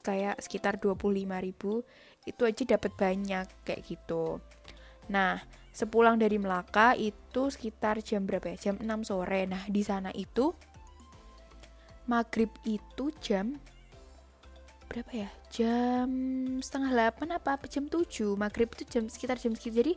Kayak 0.06 0.38
sekitar 0.38 0.78
25 0.78 1.01
ribu 1.41 1.82
itu 2.25 2.41
aja 2.43 2.63
dapat 2.65 2.91
banyak 2.97 3.45
kayak 3.63 3.81
gitu. 3.85 4.41
Nah 5.13 5.39
sepulang 5.69 6.17
dari 6.17 6.41
Melaka 6.41 6.97
itu 6.97 7.53
sekitar 7.53 8.01
jam 8.01 8.25
berapa 8.25 8.53
ya? 8.53 8.57
Jam 8.69 8.75
6 8.81 9.05
sore. 9.05 9.45
Nah 9.45 9.63
di 9.69 9.81
sana 9.85 10.09
itu 10.11 10.51
maghrib 12.09 12.49
itu 12.65 13.13
jam 13.21 13.61
berapa 14.89 15.11
ya? 15.13 15.29
Jam 15.53 16.09
setengah 16.59 16.91
delapan 16.91 17.38
apa, 17.38 17.61
jam 17.69 17.85
tujuh? 17.85 18.33
Maghrib 18.35 18.73
itu 18.73 18.83
jam 18.89 19.05
sekitar 19.05 19.38
jam 19.38 19.53
segitu. 19.53 19.85
Jadi 19.85 19.93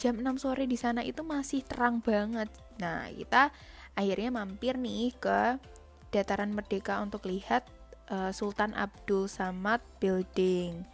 jam 0.00 0.14
6 0.16 0.42
sore 0.42 0.64
di 0.64 0.80
sana 0.80 1.04
itu 1.04 1.20
masih 1.20 1.60
terang 1.68 2.00
banget. 2.00 2.48
Nah 2.80 3.12
kita 3.12 3.52
akhirnya 3.92 4.32
mampir 4.32 4.80
nih 4.80 5.12
ke 5.16 5.60
dataran 6.08 6.52
merdeka 6.56 6.96
untuk 7.04 7.28
lihat 7.28 7.68
uh, 8.08 8.32
Sultan 8.32 8.72
Abdul 8.72 9.28
Samad 9.28 9.84
Building 10.00 10.86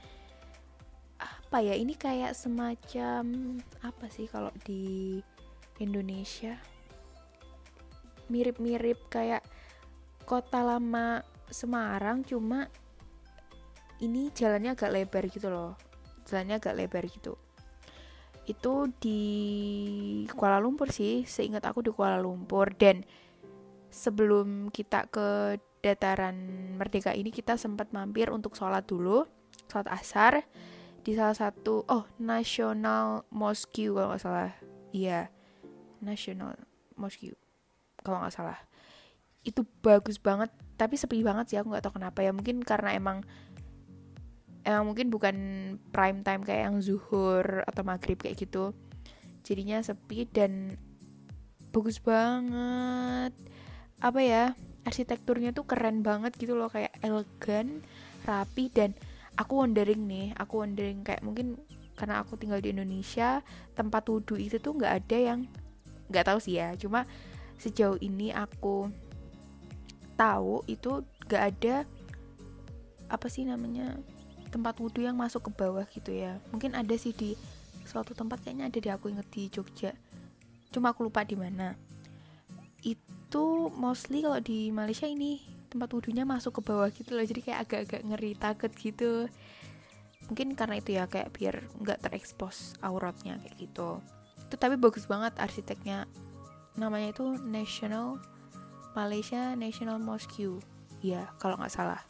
apa 1.52 1.68
ya 1.68 1.76
ini 1.76 1.92
kayak 1.92 2.32
semacam 2.32 3.60
apa 3.84 4.08
sih 4.08 4.24
kalau 4.24 4.48
di 4.64 5.20
Indonesia? 5.84 6.56
Mirip-mirip 8.32 9.12
kayak 9.12 9.44
kota 10.24 10.64
lama 10.64 11.20
Semarang 11.52 12.24
cuma 12.24 12.72
ini 14.00 14.32
jalannya 14.32 14.72
agak 14.72 14.96
lebar 14.96 15.28
gitu 15.28 15.52
loh. 15.52 15.76
Jalannya 16.24 16.56
agak 16.56 16.72
lebar 16.72 17.04
gitu. 17.04 17.36
Itu 18.48 18.88
di 18.96 19.20
Kuala 20.32 20.56
Lumpur 20.56 20.88
sih 20.88 21.28
seingat 21.28 21.68
aku 21.68 21.84
di 21.84 21.92
Kuala 21.92 22.16
Lumpur. 22.16 22.72
Dan 22.72 23.04
sebelum 23.92 24.72
kita 24.72 25.04
ke 25.12 25.60
dataran 25.84 26.32
Merdeka 26.80 27.12
ini 27.12 27.28
kita 27.28 27.60
sempat 27.60 27.92
mampir 27.92 28.32
untuk 28.32 28.56
sholat 28.56 28.88
dulu 28.88 29.28
sholat 29.68 29.92
asar 29.92 30.48
di 31.02 31.18
salah 31.18 31.34
satu 31.34 31.82
oh 31.90 32.06
National 32.22 33.26
Mosque 33.34 33.90
kalau 33.90 34.14
nggak 34.14 34.22
salah. 34.22 34.54
Iya 34.94 35.28
National 35.98 36.54
Mosque 36.94 37.34
kalau 38.06 38.22
nggak 38.22 38.34
salah. 38.34 38.58
Itu 39.42 39.66
bagus 39.82 40.22
banget 40.22 40.50
tapi 40.78 40.94
sepi 40.98 41.22
banget 41.22 41.50
sih 41.50 41.58
aku 41.58 41.74
nggak 41.74 41.84
tahu 41.90 41.98
kenapa 41.98 42.22
ya. 42.22 42.30
Mungkin 42.30 42.62
karena 42.62 42.94
emang 42.94 43.26
emang 44.62 44.94
mungkin 44.94 45.10
bukan 45.10 45.36
prime 45.90 46.22
time 46.22 46.46
kayak 46.46 46.70
yang 46.70 46.78
zuhur 46.78 47.66
atau 47.66 47.82
maghrib 47.82 48.18
kayak 48.22 48.38
gitu. 48.38 48.70
Jadinya 49.42 49.82
sepi 49.82 50.30
dan 50.30 50.78
bagus 51.74 51.98
banget. 51.98 53.34
Apa 53.98 54.22
ya 54.22 54.44
arsitekturnya 54.86 55.50
tuh 55.50 55.66
keren 55.66 56.06
banget 56.06 56.30
gitu 56.38 56.54
loh. 56.54 56.70
Kayak 56.70 56.94
elegan 57.02 57.82
rapi 58.22 58.70
dan 58.70 58.94
aku 59.36 59.64
wondering 59.64 60.04
nih 60.04 60.26
aku 60.36 60.60
wondering 60.60 61.00
kayak 61.00 61.24
mungkin 61.24 61.56
karena 61.96 62.24
aku 62.24 62.36
tinggal 62.40 62.58
di 62.58 62.72
Indonesia 62.72 63.44
tempat 63.76 64.08
wudhu 64.08 64.40
itu 64.40 64.56
tuh 64.58 64.74
nggak 64.76 64.92
ada 65.04 65.18
yang 65.18 65.40
nggak 66.08 66.26
tahu 66.28 66.38
sih 66.40 66.58
ya. 66.58 66.74
Cuma 66.76 67.04
sejauh 67.60 68.00
ini 68.00 68.32
aku 68.32 68.90
tahu 70.18 70.66
itu 70.68 71.04
nggak 71.28 71.44
ada 71.54 71.76
apa 73.12 73.26
sih 73.28 73.44
namanya 73.44 73.96
tempat 74.52 74.76
wudhu 74.80 75.04
yang 75.04 75.16
masuk 75.16 75.48
ke 75.48 75.50
bawah 75.52 75.84
gitu 75.88 76.12
ya. 76.12 76.40
Mungkin 76.52 76.76
ada 76.76 76.92
sih 76.96 77.12
di 77.16 77.36
suatu 77.88 78.12
tempat 78.12 78.44
kayaknya 78.44 78.68
ada 78.68 78.78
di 78.78 78.88
aku 78.92 79.12
inget 79.12 79.28
di 79.32 79.48
Jogja. 79.48 79.92
Cuma 80.72 80.92
aku 80.92 81.08
lupa 81.08 81.24
di 81.24 81.36
mana. 81.36 81.76
Itu 82.82 83.70
mostly 83.72 84.24
kalau 84.24 84.40
di 84.40 84.68
Malaysia 84.74 85.06
ini 85.08 85.40
tempat 85.72 85.88
wudhunya 85.88 86.28
masuk 86.28 86.60
ke 86.60 86.68
bawah 86.68 86.92
gitu 86.92 87.16
loh. 87.16 87.24
Jadi 87.24 87.40
kayak 87.40 87.58
agak-agak 87.64 88.02
ngeri 88.04 88.32
takut 88.36 88.70
gitu. 88.76 89.26
Mungkin 90.28 90.52
karena 90.52 90.78
itu 90.78 90.90
ya 90.94 91.08
kayak 91.08 91.32
biar 91.32 91.64
nggak 91.80 92.04
terekspos 92.04 92.76
auratnya 92.84 93.40
kayak 93.40 93.56
gitu. 93.56 94.04
Itu 94.46 94.54
tapi 94.60 94.76
bagus 94.76 95.08
banget 95.08 95.32
arsiteknya. 95.40 96.04
Namanya 96.76 97.16
itu 97.16 97.40
National 97.40 98.20
Malaysia 98.92 99.56
National 99.56 99.96
Mosque. 99.96 100.60
Ya 101.00 101.32
kalau 101.40 101.56
nggak 101.56 101.72
salah. 101.72 102.04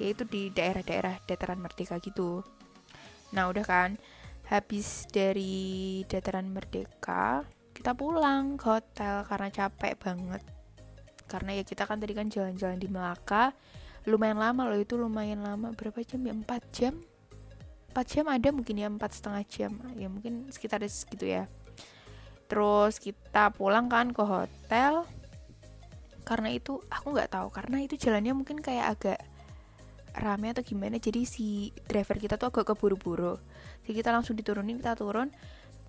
Yaitu 0.00 0.24
di 0.24 0.48
daerah-daerah 0.48 1.20
dataran 1.28 1.60
merdeka 1.60 2.00
gitu. 2.00 2.40
Nah 3.36 3.52
udah 3.52 3.64
kan? 3.68 4.00
Habis 4.48 5.06
dari 5.08 6.02
dataran 6.08 6.50
merdeka 6.50 7.46
kita 7.72 7.96
pulang 7.96 8.60
ke 8.60 8.68
hotel 8.68 9.24
karena 9.24 9.48
capek 9.48 9.96
banget 9.96 10.42
karena 11.30 11.58
ya 11.58 11.64
kita 11.66 11.86
kan 11.86 11.98
tadi 11.98 12.12
kan 12.12 12.26
jalan-jalan 12.28 12.78
di 12.78 12.88
Melaka 12.90 13.54
lumayan 14.02 14.38
lama 14.42 14.66
loh 14.66 14.78
itu 14.78 14.98
lumayan 14.98 15.46
lama. 15.46 15.70
Berapa 15.74 16.02
jam 16.02 16.20
ya? 16.26 16.34
4 16.34 16.74
jam? 16.74 16.94
4 17.94 18.02
jam 18.08 18.24
ada 18.26 18.48
mungkin 18.50 18.74
ya 18.80 18.88
empat 18.90 19.10
setengah 19.14 19.42
jam. 19.46 19.72
Ya 19.94 20.08
mungkin 20.10 20.50
sekitar 20.50 20.82
segitu 20.88 21.30
ya. 21.30 21.46
Terus 22.50 22.98
kita 22.98 23.54
pulang 23.54 23.86
kan 23.86 24.10
ke 24.10 24.22
hotel. 24.24 25.06
Karena 26.26 26.50
itu 26.50 26.82
aku 26.90 27.14
nggak 27.14 27.30
tahu. 27.30 27.48
Karena 27.54 27.78
itu 27.78 27.94
jalannya 27.94 28.34
mungkin 28.34 28.58
kayak 28.58 28.86
agak 28.98 29.20
rame 30.18 30.50
atau 30.50 30.66
gimana. 30.66 30.98
Jadi 30.98 31.22
si 31.22 31.70
driver 31.86 32.18
kita 32.18 32.34
tuh 32.34 32.50
agak 32.50 32.74
keburu-buru. 32.74 33.38
Jadi 33.86 33.92
kita 34.02 34.10
langsung 34.10 34.34
diturunin 34.34 34.82
kita 34.82 34.98
turun. 34.98 35.30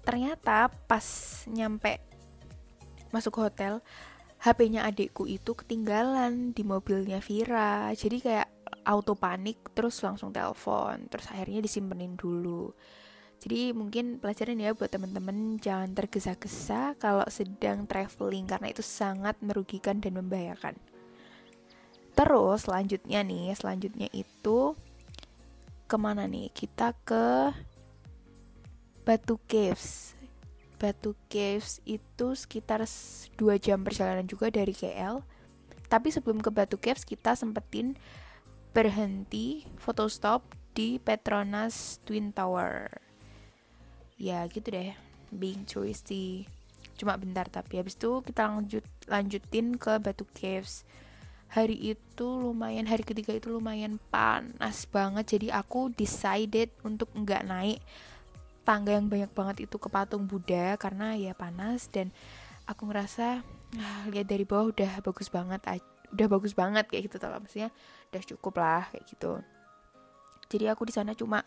Ternyata 0.04 0.70
pas 0.86 1.06
nyampe 1.50 1.98
masuk 3.10 3.42
hotel 3.42 3.80
HP-nya 4.44 4.84
adikku 4.84 5.24
itu 5.24 5.56
ketinggalan 5.56 6.52
di 6.52 6.68
mobilnya 6.68 7.24
Vira 7.24 7.96
jadi 7.96 8.18
kayak 8.20 8.48
auto 8.84 9.16
panik 9.16 9.72
terus 9.72 10.04
langsung 10.04 10.36
telepon 10.36 11.08
terus 11.08 11.32
akhirnya 11.32 11.64
disimpenin 11.64 12.20
dulu 12.20 12.76
jadi 13.40 13.72
mungkin 13.72 14.20
pelajaran 14.20 14.60
ya 14.60 14.76
buat 14.76 14.92
temen-temen 14.92 15.60
jangan 15.64 15.96
tergesa-gesa 15.96 17.00
kalau 17.00 17.24
sedang 17.32 17.88
traveling 17.88 18.48
karena 18.48 18.72
itu 18.72 18.84
sangat 18.84 19.40
merugikan 19.40 20.04
dan 20.04 20.20
membahayakan 20.20 20.76
Terus 22.14 22.70
selanjutnya 22.70 23.26
nih, 23.26 23.58
selanjutnya 23.58 24.08
itu 24.14 24.78
ke 25.90 25.98
mana 25.98 26.30
nih? 26.30 26.54
Kita 26.54 26.94
ke 27.02 27.50
Batu 29.02 29.42
Caves. 29.50 30.14
Batu 30.84 31.16
Caves 31.32 31.80
itu 31.88 32.36
sekitar 32.36 32.84
2 32.84 33.40
jam 33.56 33.80
perjalanan 33.88 34.28
juga 34.28 34.52
dari 34.52 34.76
KL. 34.76 35.24
Tapi 35.88 36.12
sebelum 36.12 36.44
ke 36.44 36.52
Batu 36.52 36.76
Caves 36.76 37.08
kita 37.08 37.40
sempetin 37.40 37.96
berhenti 38.76 39.64
foto 39.80 40.12
stop 40.12 40.44
di 40.76 41.00
Petronas 41.00 42.04
Twin 42.04 42.36
Tower. 42.36 42.92
Ya 44.20 44.44
gitu 44.52 44.76
deh. 44.76 44.92
Being 45.32 45.64
touristy. 45.64 46.52
Cuma 47.00 47.16
bentar 47.16 47.48
tapi 47.48 47.80
habis 47.80 47.96
itu 47.96 48.20
kita 48.20 48.52
lanjut 48.52 48.84
lanjutin 49.08 49.80
ke 49.80 50.04
Batu 50.04 50.28
Caves. 50.36 50.84
Hari 51.48 51.96
itu 51.96 52.28
lumayan 52.28 52.92
hari 52.92 53.08
ketiga 53.08 53.32
itu 53.32 53.48
lumayan 53.48 54.04
panas 54.12 54.84
banget. 54.92 55.40
Jadi 55.40 55.48
aku 55.48 55.96
decided 55.96 56.76
untuk 56.84 57.08
nggak 57.16 57.48
naik 57.48 57.80
tangga 58.64 58.96
yang 58.96 59.12
banyak 59.12 59.32
banget 59.36 59.68
itu 59.68 59.76
ke 59.76 59.88
patung 59.92 60.26
Buddha 60.28 60.80
karena 60.80 61.16
ya 61.20 61.36
panas 61.36 61.92
dan 61.92 62.10
aku 62.64 62.88
ngerasa 62.88 63.44
ah, 63.80 64.04
lihat 64.08 64.28
dari 64.28 64.48
bawah 64.48 64.72
udah 64.72 65.04
bagus 65.04 65.28
banget 65.28 65.60
udah 66.14 66.28
bagus 66.30 66.54
banget 66.56 66.86
kayak 66.88 67.12
gitu 67.12 67.18
tau 67.20 67.36
maksudnya 67.36 67.70
udah 68.14 68.24
cukup 68.24 68.54
lah 68.62 68.84
kayak 68.94 69.06
gitu. 69.10 69.32
Jadi 70.54 70.66
aku 70.70 70.86
di 70.86 70.94
sana 70.94 71.18
cuma 71.18 71.42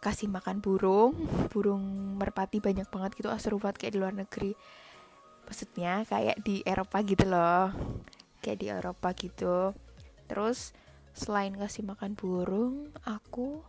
kasih 0.00 0.32
makan 0.32 0.64
burung 0.64 1.12
burung 1.52 2.16
merpati 2.16 2.56
banyak 2.56 2.88
banget 2.88 3.20
gitu 3.20 3.28
ah 3.28 3.40
seru 3.40 3.56
kayak 3.60 3.92
di 3.92 3.98
luar 3.98 4.12
negeri. 4.12 4.52
Maksudnya 5.48 6.06
kayak 6.06 6.44
di 6.44 6.62
Eropa 6.62 7.00
gitu 7.02 7.24
loh. 7.26 7.72
Kayak 8.44 8.58
di 8.60 8.66
Eropa 8.68 9.08
gitu. 9.16 9.72
Terus 10.28 10.76
selain 11.16 11.56
kasih 11.56 11.82
makan 11.82 12.14
burung 12.14 12.92
aku 13.02 13.64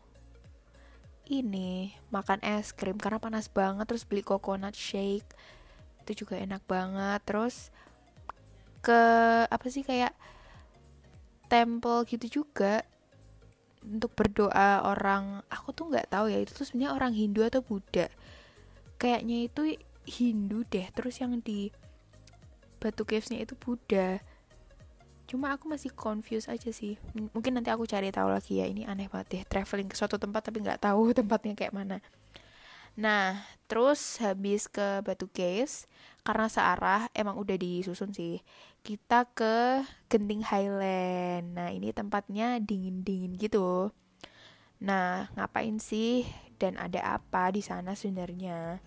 ini 1.32 1.96
makan 2.12 2.44
es 2.44 2.76
krim 2.76 3.00
karena 3.00 3.18
panas 3.24 3.48
banget 3.48 3.88
terus 3.88 4.04
beli 4.04 4.20
coconut 4.20 4.76
shake 4.76 5.32
itu 6.04 6.28
juga 6.28 6.36
enak 6.36 6.60
banget. 6.68 7.24
Terus 7.24 7.72
ke 8.84 9.02
apa 9.48 9.66
sih 9.72 9.88
kayak 9.88 10.12
temple 11.48 12.04
gitu 12.12 12.44
juga 12.44 12.84
untuk 13.82 14.14
berdoa 14.14 14.86
orang 14.86 15.42
aku 15.50 15.74
tuh 15.74 15.90
nggak 15.90 16.14
tahu 16.14 16.30
ya 16.30 16.44
itu 16.44 16.54
tuh 16.54 16.68
sebenarnya 16.68 16.92
orang 16.94 17.16
Hindu 17.16 17.42
atau 17.48 17.64
Buddha? 17.64 18.12
Kayaknya 19.00 19.38
itu 19.48 19.62
Hindu 20.06 20.68
deh 20.68 20.86
terus 20.92 21.18
yang 21.24 21.40
di 21.40 21.72
batu 22.82 23.06
cavesnya 23.06 23.42
itu 23.42 23.54
Buddha 23.56 24.22
cuma 25.32 25.56
aku 25.56 25.72
masih 25.72 25.96
confused 25.96 26.52
aja 26.52 26.76
sih 26.76 27.00
mungkin 27.32 27.56
nanti 27.56 27.72
aku 27.72 27.88
cari 27.88 28.12
tahu 28.12 28.28
lagi 28.28 28.60
ya 28.60 28.68
ini 28.68 28.84
aneh 28.84 29.08
banget 29.08 29.28
deh 29.32 29.44
traveling 29.48 29.88
ke 29.88 29.96
suatu 29.96 30.20
tempat 30.20 30.52
tapi 30.52 30.60
nggak 30.60 30.84
tahu 30.84 31.10
tempatnya 31.20 31.56
kayak 31.56 31.72
mana 31.72 32.04
nah 33.00 33.40
terus 33.72 34.20
habis 34.20 34.68
ke 34.68 35.00
batu 35.08 35.32
caves 35.32 35.88
karena 36.28 36.52
searah 36.52 37.08
emang 37.16 37.40
udah 37.40 37.56
disusun 37.56 38.12
sih 38.12 38.44
kita 38.82 39.30
ke 39.38 39.86
Genting 40.10 40.42
Highland. 40.42 41.54
Nah, 41.54 41.70
ini 41.70 41.94
tempatnya 41.94 42.58
dingin-dingin 42.58 43.38
gitu. 43.38 43.94
Nah, 44.82 45.30
ngapain 45.38 45.78
sih 45.78 46.26
dan 46.58 46.82
ada 46.82 47.22
apa 47.22 47.54
di 47.54 47.62
sana 47.62 47.94
sebenarnya? 47.94 48.82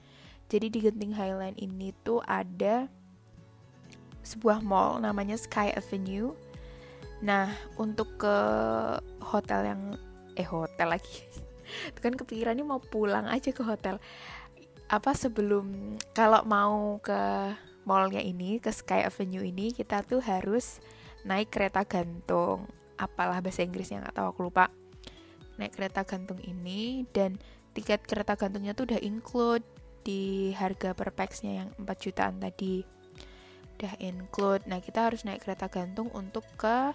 Jadi 0.51 0.67
di 0.71 0.79
Genting 0.83 1.15
Highland 1.15 1.57
ini 1.63 1.95
tuh 2.03 2.21
ada 2.27 2.91
sebuah 4.25 4.65
mall 4.65 4.99
namanya 4.99 5.37
Sky 5.37 5.71
Avenue. 5.77 6.33
Nah, 7.21 7.53
untuk 7.79 8.17
ke 8.19 8.37
hotel 9.21 9.61
yang 9.69 9.83
eh 10.35 10.49
hotel 10.49 10.97
lagi. 10.99 11.23
Itu 11.93 12.01
kan 12.01 12.17
kepikirannya 12.17 12.65
mau 12.67 12.81
pulang 12.83 13.29
aja 13.31 13.53
ke 13.53 13.63
hotel. 13.63 14.01
Apa 14.89 15.15
sebelum 15.15 15.97
kalau 16.17 16.43
mau 16.45 16.99
ke 17.01 17.53
mallnya 17.85 18.21
ini 18.25 18.59
ke 18.59 18.73
Sky 18.73 19.05
Avenue 19.05 19.45
ini 19.45 19.71
kita 19.71 20.01
tuh 20.03 20.25
harus 20.25 20.81
naik 21.25 21.53
kereta 21.53 21.85
gantung 21.85 22.69
apalah 22.97 23.41
bahasa 23.45 23.65
Inggrisnya 23.65 24.05
nggak 24.05 24.17
tahu 24.17 24.27
aku 24.33 24.41
lupa 24.49 24.73
naik 25.61 25.77
kereta 25.77 26.03
gantung 26.03 26.41
ini 26.43 27.05
dan 27.13 27.37
tiket 27.77 28.05
kereta 28.09 28.35
gantungnya 28.35 28.73
tuh 28.73 28.89
udah 28.91 29.01
include 29.03 29.65
di 30.05 30.53
harga 30.53 30.93
per 30.93 31.13
paxnya 31.17 31.65
yang 31.65 31.69
4 31.81 32.05
jutaan 32.05 32.37
tadi 32.41 32.85
udah 33.75 33.95
include. 33.99 34.63
Nah 34.71 34.79
kita 34.79 35.11
harus 35.11 35.27
naik 35.27 35.43
kereta 35.43 35.67
gantung 35.67 36.09
untuk 36.15 36.47
ke 36.55 36.95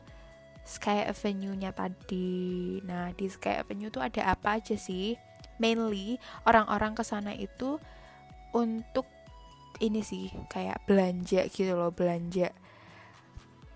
Sky 0.64 1.06
Avenue-nya 1.08 1.76
tadi. 1.76 2.80
Nah 2.88 3.12
di 3.14 3.28
Sky 3.28 3.62
Avenue 3.62 3.92
tuh 3.92 4.04
ada 4.04 4.32
apa 4.32 4.58
aja 4.58 4.80
sih? 4.80 5.20
Mainly 5.60 6.18
orang-orang 6.48 6.96
ke 6.96 7.04
sana 7.04 7.36
itu 7.36 7.78
untuk 8.56 9.06
ini 9.80 10.04
sih 10.04 10.32
kayak 10.52 10.84
belanja 10.90 11.48
gitu 11.52 11.72
loh 11.78 11.94
belanja 11.94 12.52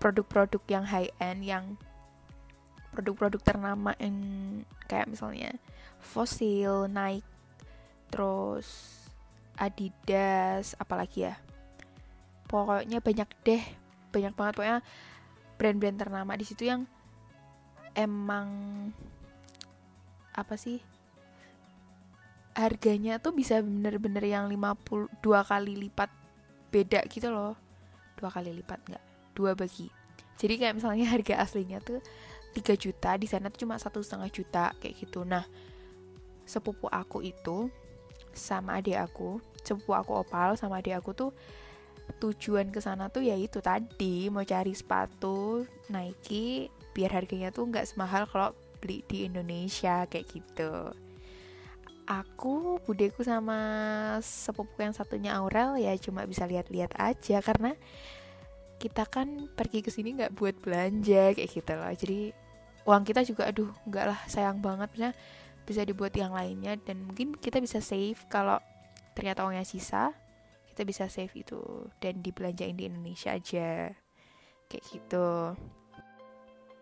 produk-produk 0.02 0.60
yang 0.68 0.84
high 0.84 1.08
end 1.16 1.40
yang 1.46 1.64
produk-produk 2.92 3.40
ternama 3.40 3.96
yang 3.96 4.16
kayak 4.86 5.08
misalnya 5.08 5.56
Fossil, 6.04 6.86
Nike, 6.92 7.24
terus 8.12 9.00
Adidas, 9.56 10.76
apalagi 10.76 11.32
ya. 11.32 11.40
Pokoknya 12.54 13.02
banyak 13.02 13.26
deh, 13.42 13.62
banyak 14.14 14.30
banget. 14.38 14.54
Pokoknya 14.54 14.78
brand-brand 15.58 15.98
ternama 15.98 16.38
di 16.38 16.46
situ 16.46 16.70
yang 16.70 16.86
emang 17.98 18.46
apa 20.30 20.54
sih 20.54 20.78
harganya 22.54 23.18
tuh 23.18 23.34
bisa 23.34 23.58
bener-bener 23.58 24.22
yang 24.22 24.46
52 24.46 25.10
kali 25.22 25.74
lipat 25.74 26.10
beda 26.70 27.02
gitu 27.10 27.34
loh. 27.34 27.58
Dua 28.14 28.30
kali 28.30 28.54
lipat 28.54 28.78
nggak? 28.86 29.04
Dua 29.34 29.58
bagi. 29.58 29.90
Jadi 30.38 30.54
kayak 30.54 30.78
misalnya 30.78 31.10
harga 31.10 31.42
aslinya 31.42 31.82
tuh 31.82 31.98
3 32.54 32.78
juta 32.78 33.18
di 33.18 33.26
sana 33.26 33.50
tuh 33.50 33.66
cuma 33.66 33.74
satu 33.82 33.98
setengah 33.98 34.30
juta 34.30 34.70
kayak 34.78 34.94
gitu. 35.02 35.26
Nah 35.26 35.42
sepupu 36.46 36.86
aku 36.86 37.26
itu 37.26 37.66
sama 38.30 38.78
adik 38.78 38.98
aku 38.98 39.42
sepupu 39.66 39.94
aku 39.94 40.22
opal 40.22 40.54
sama 40.54 40.78
adik 40.78 40.98
aku 40.98 41.10
tuh 41.14 41.30
tujuan 42.20 42.68
ke 42.68 42.80
sana 42.80 43.08
tuh 43.08 43.24
ya 43.24 43.36
itu 43.36 43.60
tadi 43.64 44.28
mau 44.28 44.44
cari 44.44 44.72
sepatu 44.76 45.64
Nike 45.88 46.68
biar 46.94 47.10
harganya 47.10 47.50
tuh 47.50 47.68
nggak 47.68 47.88
semahal 47.88 48.28
kalau 48.30 48.54
beli 48.78 49.00
di 49.08 49.24
Indonesia 49.26 50.04
kayak 50.06 50.26
gitu. 50.30 50.72
Aku 52.04 52.84
budeku 52.84 53.24
sama 53.24 53.56
sepupu 54.20 54.84
yang 54.84 54.92
satunya 54.92 55.32
Aurel 55.40 55.80
ya 55.80 55.96
cuma 55.96 56.28
bisa 56.28 56.44
lihat-lihat 56.44 56.92
aja 57.00 57.40
karena 57.40 57.72
kita 58.76 59.08
kan 59.08 59.48
pergi 59.56 59.80
ke 59.80 59.88
sini 59.88 60.12
nggak 60.12 60.36
buat 60.36 60.60
belanja 60.60 61.32
kayak 61.32 61.48
gitu 61.48 61.72
loh. 61.72 61.92
Jadi 61.96 62.20
uang 62.84 63.04
kita 63.08 63.24
juga 63.24 63.48
aduh 63.48 63.72
nggak 63.88 64.04
lah 64.04 64.20
sayang 64.28 64.60
banget. 64.60 64.92
Misalnya 64.92 65.16
bisa 65.64 65.80
dibuat 65.80 66.12
yang 66.12 66.36
lainnya 66.36 66.76
dan 66.76 67.08
mungkin 67.08 67.32
kita 67.40 67.56
bisa 67.56 67.80
save 67.80 68.20
kalau 68.28 68.60
ternyata 69.16 69.48
uangnya 69.48 69.64
sisa 69.64 70.12
kita 70.74 70.82
bisa 70.82 71.06
save 71.06 71.30
itu 71.38 71.86
dan 72.02 72.18
dibelanjain 72.18 72.74
di 72.74 72.90
Indonesia 72.90 73.30
aja. 73.30 73.94
Kayak 74.66 74.84
gitu. 74.90 75.54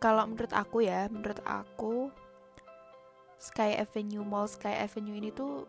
Kalau 0.00 0.24
menurut 0.24 0.48
aku 0.56 0.80
ya 0.80 1.12
menurut 1.12 1.44
aku 1.44 2.08
Sky 3.36 3.76
Avenue 3.76 4.24
Mall 4.24 4.48
Sky 4.48 4.80
Avenue 4.80 5.20
ini 5.20 5.28
tuh 5.28 5.68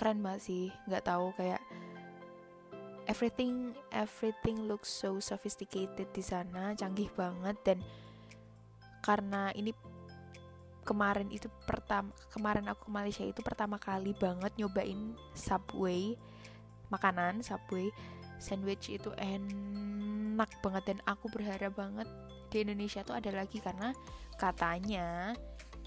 keren 0.00 0.24
banget 0.24 0.48
sih. 0.48 0.64
Nggak 0.88 1.12
tahu 1.12 1.36
kayak 1.36 1.60
everything 3.04 3.76
everything 3.92 4.64
looks 4.64 4.88
so 4.88 5.20
sophisticated 5.20 6.08
di 6.16 6.24
sana 6.24 6.72
canggih 6.72 7.12
banget. 7.12 7.60
Dan 7.68 7.84
karena 9.04 9.52
ini 9.52 9.76
kemarin 10.88 11.28
itu 11.28 11.52
pertama 11.68 12.16
kemarin 12.32 12.64
aku 12.72 12.88
ke 12.88 12.90
Malaysia 12.96 13.24
itu 13.28 13.44
pertama 13.44 13.76
kali 13.76 14.16
banget 14.16 14.56
nyobain 14.56 15.12
Subway 15.36 16.16
makanan 16.92 17.42
Subway 17.42 17.90
sandwich 18.36 18.92
itu 18.92 19.10
enak 19.16 20.50
banget 20.60 20.94
dan 20.94 20.98
aku 21.08 21.32
berharap 21.32 21.72
banget 21.74 22.08
di 22.52 22.62
Indonesia 22.62 23.02
tuh 23.02 23.16
ada 23.16 23.32
lagi 23.32 23.58
karena 23.58 23.90
katanya 24.36 25.34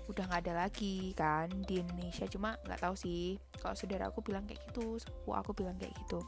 udah 0.10 0.26
nggak 0.26 0.42
ada 0.50 0.54
lagi 0.66 1.14
kan 1.14 1.48
di 1.70 1.86
Indonesia. 1.86 2.26
Cuma 2.26 2.58
nggak 2.66 2.82
tahu 2.82 2.96
sih 2.98 3.38
kalau 3.62 3.78
saudara 3.78 4.10
aku 4.10 4.26
bilang 4.26 4.50
kayak 4.50 4.60
gitu 4.70 4.98
sepupu 4.98 5.38
aku 5.38 5.52
bilang 5.54 5.78
kayak 5.78 5.94
gitu. 6.06 6.26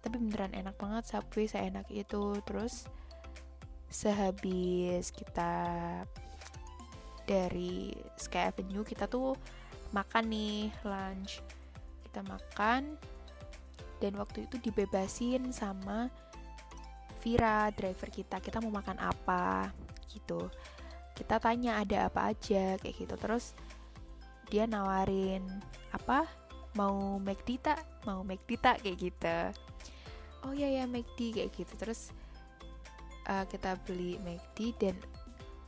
Tapi 0.00 0.16
beneran 0.20 0.54
enak 0.54 0.78
banget 0.78 1.10
Subway 1.10 1.50
saya 1.50 1.66
enak 1.74 1.90
itu. 1.90 2.38
Terus 2.46 2.86
sehabis 3.90 5.10
kita 5.10 5.52
dari 7.26 7.90
Sky 8.14 8.54
Avenue 8.54 8.86
kita 8.86 9.10
tuh 9.10 9.34
makan 9.90 10.30
nih 10.30 10.70
lunch. 10.86 11.42
Kita 12.06 12.22
makan 12.22 12.94
dan 14.04 14.20
waktu 14.20 14.44
itu 14.44 14.60
dibebasin 14.60 15.48
sama 15.48 16.12
Vira 17.24 17.72
driver 17.72 18.12
kita. 18.12 18.36
Kita 18.36 18.60
mau 18.60 18.68
makan 18.68 19.00
apa 19.00 19.72
gitu. 20.12 20.52
Kita 21.16 21.40
tanya 21.40 21.80
ada 21.80 22.12
apa 22.12 22.36
aja? 22.36 22.76
Kayak 22.76 22.94
gitu. 23.00 23.14
Terus 23.16 23.56
dia 24.52 24.68
nawarin 24.68 25.40
apa? 25.88 26.28
Mau 26.76 27.16
McD 27.16 27.64
tak? 27.64 27.80
Mau 28.04 28.20
McD 28.20 28.60
tak? 28.60 28.84
Kayak 28.84 29.08
gitu. 29.08 29.38
Oh 30.44 30.52
ya 30.52 30.68
ya 30.68 30.84
McD. 30.84 31.40
Kayak 31.40 31.56
gitu. 31.56 31.72
Terus 31.80 32.12
uh, 33.24 33.48
kita 33.48 33.80
beli 33.88 34.20
McD 34.20 34.76
dan 34.76 34.96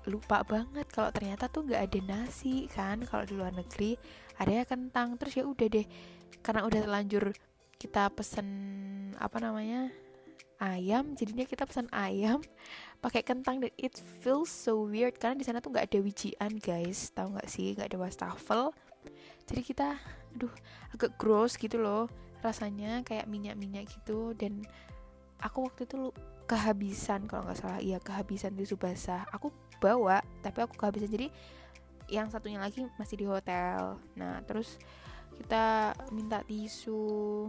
lupa 0.05 0.45
banget 0.45 0.87
kalau 0.93 1.09
ternyata 1.09 1.49
tuh 1.49 1.67
nggak 1.67 1.83
ada 1.83 2.01
nasi 2.05 2.71
kan 2.71 3.03
kalau 3.03 3.27
di 3.27 3.33
luar 3.33 3.57
negeri 3.57 3.97
ada 4.37 4.61
ya 4.61 4.65
kentang. 4.69 5.17
Terus 5.17 5.41
ya 5.41 5.45
udah 5.49 5.73
deh 5.73 5.89
karena 6.45 6.69
udah 6.69 6.85
terlanjur 6.85 7.33
kita 7.77 8.09
pesen 8.13 8.49
apa 9.21 9.37
namanya 9.41 9.93
ayam. 10.61 11.13
Jadinya 11.17 11.45
kita 11.45 11.69
pesan 11.69 11.89
ayam 11.93 12.41
pakai 13.05 13.23
kentang 13.23 13.61
dan 13.61 13.73
it 13.77 13.93
feels 14.25 14.49
so 14.49 14.89
weird 14.89 15.17
karena 15.21 15.37
di 15.37 15.45
sana 15.45 15.61
tuh 15.61 15.73
nggak 15.73 15.93
ada 15.93 15.99
wijian 16.01 16.53
guys. 16.61 17.13
Tahu 17.13 17.37
nggak 17.37 17.49
sih? 17.49 17.77
Nggak 17.77 17.93
ada 17.93 17.99
wastafel. 18.01 18.63
Jadi 19.47 19.61
kita 19.63 19.97
aduh 20.37 20.53
agak 20.93 21.17
gross 21.17 21.57
gitu 21.57 21.81
loh 21.81 22.11
rasanya 22.45 23.01
kayak 23.05 23.29
minyak-minyak 23.29 23.89
gitu. 23.89 24.33
Dan 24.33 24.65
aku 25.41 25.69
waktu 25.69 25.85
itu 25.85 26.11
kehabisan 26.49 27.29
kalau 27.29 27.47
nggak 27.47 27.59
salah. 27.61 27.81
Iya 27.81 28.01
kehabisan 28.01 28.57
tisu 28.57 28.81
basah. 28.81 29.29
Aku 29.37 29.53
bawa 29.79 30.25
tapi 30.41 30.65
aku 30.65 30.75
kehabisan. 30.75 31.13
Jadi 31.13 31.29
yang 32.07 32.31
satunya 32.31 32.63
lagi 32.63 32.87
masih 32.97 33.17
di 33.19 33.27
hotel. 33.27 33.99
Nah 34.17 34.41
terus 34.47 34.79
kita 35.39 35.93
minta 36.13 36.41
tisu. 36.45 37.49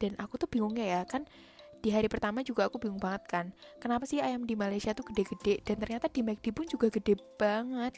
Dan 0.00 0.16
aku 0.16 0.40
tuh 0.40 0.48
bingungnya 0.48 0.86
ya 0.86 1.02
kan 1.04 1.28
di 1.80 1.88
hari 1.88 2.12
pertama 2.12 2.44
juga 2.44 2.68
aku 2.68 2.76
bingung 2.76 3.00
banget 3.00 3.24
kan 3.24 3.46
kenapa 3.80 4.04
sih 4.04 4.20
ayam 4.20 4.44
di 4.44 4.52
Malaysia 4.52 4.92
tuh 4.92 5.04
gede-gede? 5.08 5.64
Dan 5.64 5.80
ternyata 5.80 6.12
di 6.12 6.20
McD 6.20 6.52
pun 6.52 6.68
juga 6.68 6.92
gede 6.92 7.16
banget. 7.40 7.96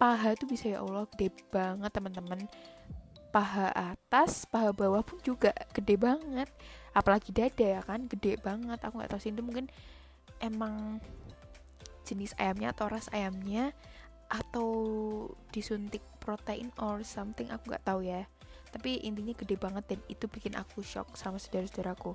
Paha 0.00 0.32
tuh 0.32 0.48
bisa 0.48 0.72
ya 0.72 0.80
Allah 0.80 1.04
gede 1.16 1.28
banget 1.52 1.92
teman-teman. 1.92 2.48
Paha 3.30 3.70
atas 3.94 4.48
paha 4.48 4.72
bawah 4.72 5.04
pun 5.04 5.20
juga 5.20 5.52
gede 5.76 6.00
banget. 6.00 6.48
Apalagi 6.96 7.30
dada 7.30 7.66
ya 7.78 7.80
kan 7.84 8.08
gede 8.08 8.40
banget. 8.40 8.80
Aku 8.80 8.96
nggak 8.96 9.12
tahu 9.12 9.20
sih 9.20 9.32
itu 9.32 9.44
mungkin 9.44 9.68
emang 10.40 10.98
jenis 12.08 12.32
ayamnya 12.40 12.72
atau 12.72 12.88
ras 12.88 13.06
ayamnya 13.12 13.76
atau 14.32 14.68
disuntik 15.52 16.02
protein 16.30 16.70
or 16.78 17.02
something 17.02 17.50
aku 17.50 17.74
nggak 17.74 17.82
tahu 17.82 18.06
ya. 18.06 18.22
Tapi 18.70 19.02
intinya 19.02 19.34
gede 19.34 19.58
banget 19.58 19.84
dan 19.90 20.00
itu 20.06 20.30
bikin 20.30 20.54
aku 20.54 20.78
shock 20.78 21.18
sama 21.18 21.42
saudara-saudaraku. 21.42 22.14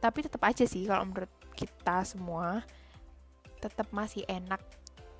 Tapi 0.00 0.24
tetap 0.24 0.40
aja 0.48 0.64
sih 0.64 0.88
kalau 0.88 1.04
menurut 1.04 1.28
kita 1.52 2.00
semua 2.08 2.64
tetap 3.60 3.92
masih 3.92 4.24
enak 4.24 4.64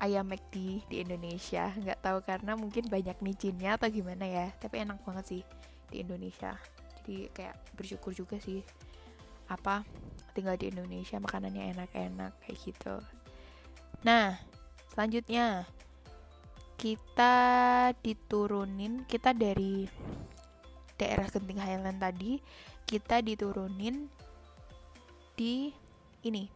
ayam 0.01 0.25
McD 0.25 0.81
di 0.89 1.05
Indonesia. 1.05 1.69
Nggak 1.77 2.01
tahu 2.01 2.17
karena 2.25 2.57
mungkin 2.57 2.89
banyak 2.89 3.21
micinnya 3.21 3.77
atau 3.77 3.93
gimana 3.93 4.25
ya 4.25 4.49
tapi 4.57 4.81
enak 4.81 4.97
banget 5.05 5.25
sih 5.29 5.41
di 5.93 6.01
Indonesia. 6.01 6.57
Jadi 6.97 7.29
kayak 7.29 7.77
bersyukur 7.77 8.17
juga 8.17 8.41
sih. 8.41 8.65
Apa 9.45 9.85
tinggal 10.33 10.57
di 10.57 10.73
Indonesia 10.73 11.21
makanannya 11.21 11.77
enak-enak 11.77 12.33
kayak 12.41 12.57
gitu. 12.65 12.97
Nah 14.01 14.41
selanjutnya 14.89 15.69
kita 16.81 17.33
diturunin 18.01 19.05
kita 19.05 19.37
dari 19.37 19.85
daerah 20.97 21.29
Genting 21.29 21.61
Highland 21.61 22.01
tadi 22.01 22.41
kita 22.89 23.21
diturunin 23.21 24.09
di 25.37 25.69
ini 26.25 26.49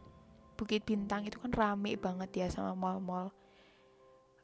Bukit 0.56 0.82
Bintang. 0.88 1.28
Itu 1.28 1.38
kan 1.38 1.54
rame 1.54 2.00
banget 2.00 2.32
ya 2.34 2.48
sama 2.50 2.74
mall-mall. 2.74 3.30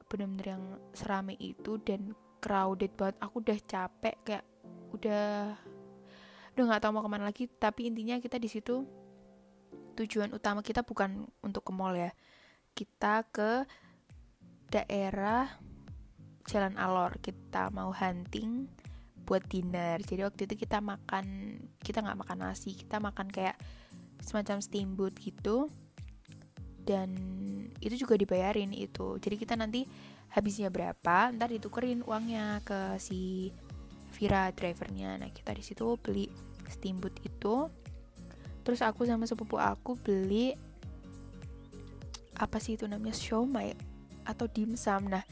Bener-bener 0.05 0.59
yang 0.59 0.63
serame 0.93 1.33
itu 1.39 1.81
dan 1.81 2.13
crowded 2.43 2.93
banget. 2.93 3.15
Aku 3.23 3.41
udah 3.41 3.57
capek 3.65 4.15
kayak 4.21 4.45
udah 4.93 5.55
udah 6.51 6.63
nggak 6.67 6.81
tahu 6.83 6.91
mau 6.93 7.03
ke 7.03 7.09
mana 7.09 7.25
lagi. 7.25 7.47
Tapi 7.47 7.89
intinya 7.89 8.19
kita 8.19 8.37
di 8.37 8.51
situ 8.51 8.83
tujuan 9.97 10.29
utama 10.35 10.61
kita 10.61 10.83
bukan 10.83 11.25
untuk 11.41 11.63
ke 11.63 11.71
mall 11.73 11.95
ya. 11.95 12.11
Kita 12.75 13.23
ke 13.31 13.65
daerah 14.71 15.70
Jalan 16.47 16.75
Alor 16.77 17.17
kita 17.21 17.69
mau 17.73 17.93
hunting 17.93 18.67
buat 19.25 19.45
dinner. 19.47 20.01
Jadi 20.01 20.21
waktu 20.25 20.41
itu 20.49 20.67
kita 20.67 20.83
makan 20.83 21.57
kita 21.79 22.03
nggak 22.03 22.19
makan 22.25 22.37
nasi 22.43 22.75
kita 22.75 22.99
makan 22.99 23.29
kayak 23.29 23.55
semacam 24.21 24.59
steamboat 24.59 25.15
gitu. 25.21 25.69
Dan 26.81 27.13
itu 27.79 27.95
juga 28.05 28.17
dibayarin 28.17 28.73
itu. 28.73 29.17
Jadi 29.21 29.35
kita 29.37 29.53
nanti 29.55 29.85
habisnya 30.31 30.71
berapa 30.71 31.29
ntar 31.35 31.51
ditukerin 31.51 32.01
uangnya 32.07 32.63
ke 32.65 32.97
si 32.97 33.51
Vira 34.11 34.51
drivernya. 34.51 35.15
Nah 35.21 35.31
kita 35.31 35.55
di 35.55 35.63
situ 35.63 35.95
beli 36.01 36.27
steamboat 36.67 37.15
itu. 37.23 37.69
Terus 38.61 38.81
aku 38.85 39.07
sama 39.07 39.25
sepupu 39.25 39.57
aku 39.57 39.97
beli 39.97 40.53
apa 42.37 42.57
sih 42.57 42.73
itu 42.75 42.89
namanya 42.89 43.13
siomay 43.13 43.73
atau 44.25 44.45
dimsum. 44.49 45.09
Nah 45.09 45.23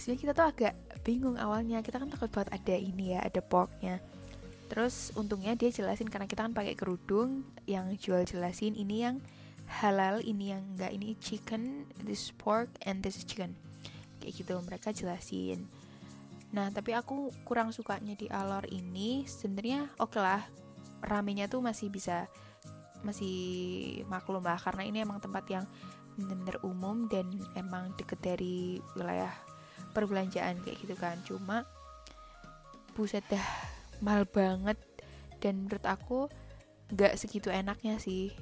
sebenarnya 0.00 0.22
kita 0.24 0.32
tuh 0.32 0.46
agak 0.48 0.74
bingung 1.04 1.36
awalnya. 1.36 1.84
Kita 1.84 2.00
kan 2.00 2.08
takut 2.08 2.32
banget 2.32 2.56
ada 2.56 2.76
ini 2.80 3.12
ya 3.12 3.20
ada 3.20 3.44
porknya. 3.44 4.00
Terus 4.72 5.12
untungnya 5.12 5.52
dia 5.52 5.68
jelasin 5.68 6.08
karena 6.08 6.24
kita 6.24 6.48
kan 6.48 6.56
pakai 6.56 6.72
kerudung 6.72 7.44
yang 7.68 7.92
jual 8.00 8.24
jelasin 8.24 8.72
ini 8.72 9.04
yang 9.04 9.20
halal 9.68 10.24
ini 10.24 10.56
yang 10.56 10.64
enggak 10.74 10.90
ini 10.96 11.14
chicken 11.20 11.84
this 12.00 12.32
pork 12.32 12.72
and 12.88 13.04
this 13.04 13.20
is 13.20 13.28
chicken. 13.28 13.52
Kayak 14.24 14.40
gitu 14.40 14.56
mereka 14.64 14.88
jelasin. 14.96 15.68
Nah 16.56 16.72
tapi 16.72 16.96
aku 16.96 17.28
kurang 17.44 17.76
sukanya 17.76 18.16
di 18.16 18.24
alor 18.32 18.64
ini. 18.72 19.28
Sebenarnya 19.28 19.84
oke 20.00 20.16
okay 20.16 20.22
lah 20.24 20.42
ramenya 21.04 21.44
tuh 21.44 21.60
masih 21.60 21.92
bisa 21.92 22.24
masih 23.04 23.36
maklum 24.08 24.44
lah 24.44 24.60
karena 24.60 24.84
ini 24.84 25.04
emang 25.04 25.20
tempat 25.20 25.44
yang 25.48 25.64
bener-bener 26.20 26.60
umum 26.60 27.08
dan 27.08 27.32
emang 27.56 27.96
deket 27.96 28.20
dari 28.20 28.76
wilayah 28.92 29.32
perbelanjaan 29.92 30.60
kayak 30.62 30.78
gitu 30.80 30.94
kan. 30.98 31.16
Cuma 31.24 31.64
buset 32.94 33.24
dah 33.28 33.46
mahal 34.04 34.24
banget. 34.28 34.76
Dan 35.40 35.64
menurut 35.64 35.84
aku 35.88 36.28
nggak 36.92 37.16
segitu 37.16 37.48
enaknya 37.48 37.96
sih. 37.96 38.32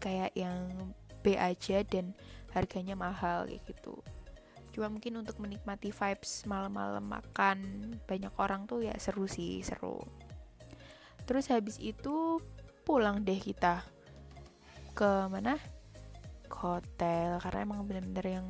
Kayak 0.00 0.32
yang 0.36 0.92
B 1.24 1.40
aja 1.40 1.80
dan 1.84 2.12
harganya 2.52 2.94
mahal 2.94 3.48
kayak 3.48 3.64
gitu. 3.68 4.00
Cuma 4.74 4.90
mungkin 4.90 5.22
untuk 5.22 5.38
menikmati 5.38 5.94
vibes 5.94 6.44
malam-malam 6.50 7.06
makan 7.06 7.58
banyak 8.10 8.34
orang 8.36 8.66
tuh 8.66 8.82
ya 8.82 8.92
seru 8.98 9.30
sih 9.30 9.62
seru. 9.62 10.02
Terus 11.24 11.48
habis 11.48 11.78
itu 11.78 12.42
pulang 12.84 13.24
deh 13.24 13.38
kita. 13.38 13.86
Ke 14.92 15.30
mana? 15.30 15.56
Ke 16.50 16.56
hotel 16.78 17.38
karena 17.38 17.58
emang 17.64 17.86
bener-bener 17.86 18.42
yang 18.42 18.48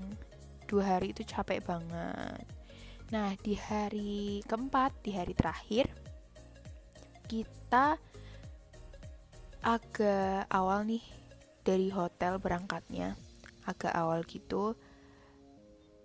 dua 0.64 0.96
hari 0.98 1.12
itu 1.12 1.22
capek 1.24 1.60
banget. 1.64 2.44
Nah 3.12 3.36
di 3.40 3.54
hari 3.54 4.40
keempat 4.48 5.04
di 5.04 5.12
hari 5.12 5.36
terakhir 5.36 5.86
kita 7.28 7.96
agak 9.64 10.44
awal 10.52 10.84
nih 10.84 11.04
dari 11.64 11.88
hotel 11.88 12.36
berangkatnya. 12.36 13.16
Agak 13.64 13.92
awal 13.96 14.22
gitu. 14.28 14.76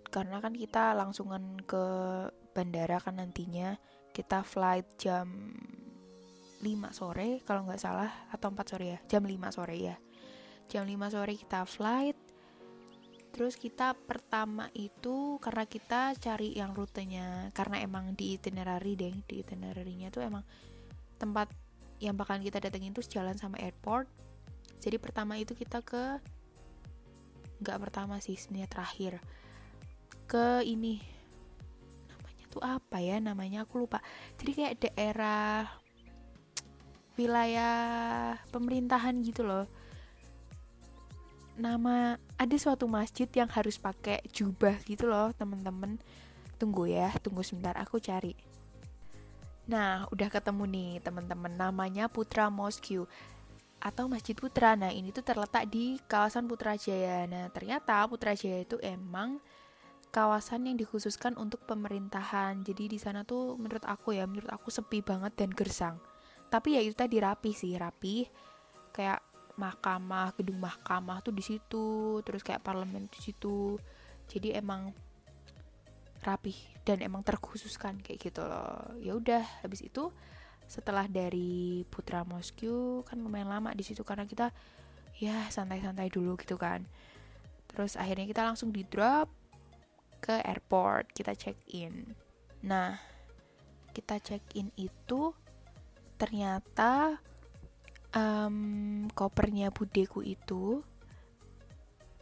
Karena 0.08 0.40
kan 0.40 0.56
kita 0.56 0.96
langsungan 0.96 1.60
ke 1.64 1.84
bandara 2.56 2.98
kan 2.98 3.20
nantinya. 3.20 3.76
Kita 4.10 4.42
flight 4.42 4.98
jam 4.98 5.28
5 6.60 6.66
sore 6.92 7.40
kalau 7.48 7.64
nggak 7.64 7.80
salah 7.80 8.28
atau 8.28 8.52
4 8.52 8.68
sore 8.68 8.86
ya? 8.96 8.98
Jam 9.08 9.24
5 9.24 9.54
sore 9.54 9.76
ya. 9.80 9.96
Jam 10.68 10.84
5 10.84 11.14
sore 11.14 11.32
kita 11.36 11.64
flight 11.64 12.19
Terus 13.30 13.54
kita 13.56 13.94
pertama 13.94 14.68
itu 14.74 15.38
karena 15.38 15.64
kita 15.64 16.12
cari 16.18 16.52
yang 16.58 16.74
rutenya 16.74 17.48
karena 17.54 17.80
emang 17.80 18.12
di 18.18 18.36
itinerary 18.36 18.98
deh, 18.98 19.14
di 19.24 19.40
itinerary-nya 19.40 20.10
tuh 20.12 20.26
emang 20.26 20.44
tempat 21.16 21.48
yang 22.00 22.16
bakalan 22.16 22.42
kita 22.42 22.58
datengin 22.58 22.92
tuh 22.92 23.06
jalan 23.06 23.36
sama 23.38 23.60
airport. 23.62 24.10
Jadi 24.80 24.96
pertama 24.96 25.36
itu 25.36 25.52
kita 25.54 25.84
ke 25.84 26.18
nggak 27.60 27.78
pertama 27.80 28.16
sih 28.24 28.40
sebenarnya 28.40 28.72
terakhir 28.72 29.12
ke 30.24 30.64
ini 30.64 31.04
namanya 32.08 32.44
tuh 32.48 32.62
apa 32.64 32.96
ya 33.04 33.16
namanya 33.20 33.68
aku 33.68 33.84
lupa. 33.84 34.00
Jadi 34.40 34.50
kayak 34.56 34.74
daerah 34.80 35.68
wilayah 37.20 38.40
pemerintahan 38.48 39.20
gitu 39.20 39.44
loh 39.44 39.68
nama 41.60 42.16
ada 42.40 42.56
suatu 42.56 42.88
masjid 42.88 43.28
yang 43.30 43.52
harus 43.52 43.76
pakai 43.76 44.24
jubah 44.32 44.80
gitu 44.88 45.06
loh 45.06 45.30
temen-temen. 45.36 46.00
Tunggu 46.56 46.88
ya 46.88 47.12
tunggu 47.20 47.44
sebentar 47.44 47.76
aku 47.76 48.00
cari. 48.00 48.32
Nah 49.68 50.08
udah 50.10 50.28
ketemu 50.32 50.64
nih 50.66 50.90
temen-temen. 51.04 51.52
Namanya 51.54 52.08
Putra 52.08 52.48
Mosque 52.48 53.04
atau 53.80 54.04
Masjid 54.08 54.34
Putra. 54.34 54.74
Nah 54.74 54.92
ini 54.92 55.12
tuh 55.12 55.22
terletak 55.22 55.68
di 55.68 56.00
kawasan 56.08 56.48
Putrajaya. 56.50 57.28
Nah 57.28 57.48
ternyata 57.54 58.02
Putrajaya 58.08 58.64
itu 58.64 58.76
emang 58.82 59.38
kawasan 60.10 60.66
yang 60.66 60.76
dikhususkan 60.76 61.38
untuk 61.38 61.62
pemerintahan. 61.64 62.66
Jadi 62.66 62.90
di 62.90 62.98
sana 62.98 63.22
tuh 63.22 63.54
menurut 63.54 63.86
aku 63.86 64.18
ya 64.18 64.26
menurut 64.26 64.50
aku 64.50 64.68
sepi 64.68 65.00
banget 65.00 65.38
dan 65.38 65.54
gersang. 65.54 65.96
Tapi 66.50 66.76
ya 66.76 66.80
itu 66.82 66.98
tadi 66.98 67.22
rapi 67.22 67.54
sih 67.54 67.78
rapi. 67.78 68.26
Kayak 68.90 69.29
mahkamah 69.60 70.32
gedung 70.40 70.56
mahkamah 70.56 71.20
tuh 71.20 71.36
di 71.36 71.44
situ 71.44 72.18
terus 72.24 72.40
kayak 72.40 72.64
parlemen 72.64 73.12
di 73.12 73.20
situ. 73.20 73.76
Jadi 74.24 74.56
emang 74.56 74.96
rapih 76.24 76.56
dan 76.88 77.04
emang 77.04 77.20
terkhususkan 77.20 78.00
kayak 78.00 78.32
gitu 78.32 78.40
loh. 78.40 78.96
Ya 79.04 79.12
udah 79.12 79.44
habis 79.60 79.84
itu 79.84 80.08
setelah 80.64 81.04
dari 81.04 81.84
Putra 81.92 82.24
Mosque 82.24 82.70
kan 83.04 83.20
lumayan 83.20 83.52
lama 83.52 83.76
di 83.76 83.84
situ 83.84 84.00
karena 84.00 84.24
kita 84.24 84.48
ya 85.20 85.44
santai-santai 85.52 86.08
dulu 86.08 86.40
gitu 86.40 86.56
kan. 86.56 86.88
Terus 87.68 88.00
akhirnya 88.00 88.24
kita 88.24 88.40
langsung 88.40 88.72
di 88.72 88.82
drop 88.88 89.40
ke 90.20 90.36
airport 90.44 91.10
kita 91.16 91.32
check 91.32 91.56
in 91.72 92.12
nah 92.60 93.00
kita 93.96 94.20
check 94.20 94.44
in 94.54 94.68
itu 94.76 95.32
ternyata 96.20 97.16
um, 98.14 99.06
kopernya 99.12 99.70
budeku 99.74 100.22
itu 100.24 100.82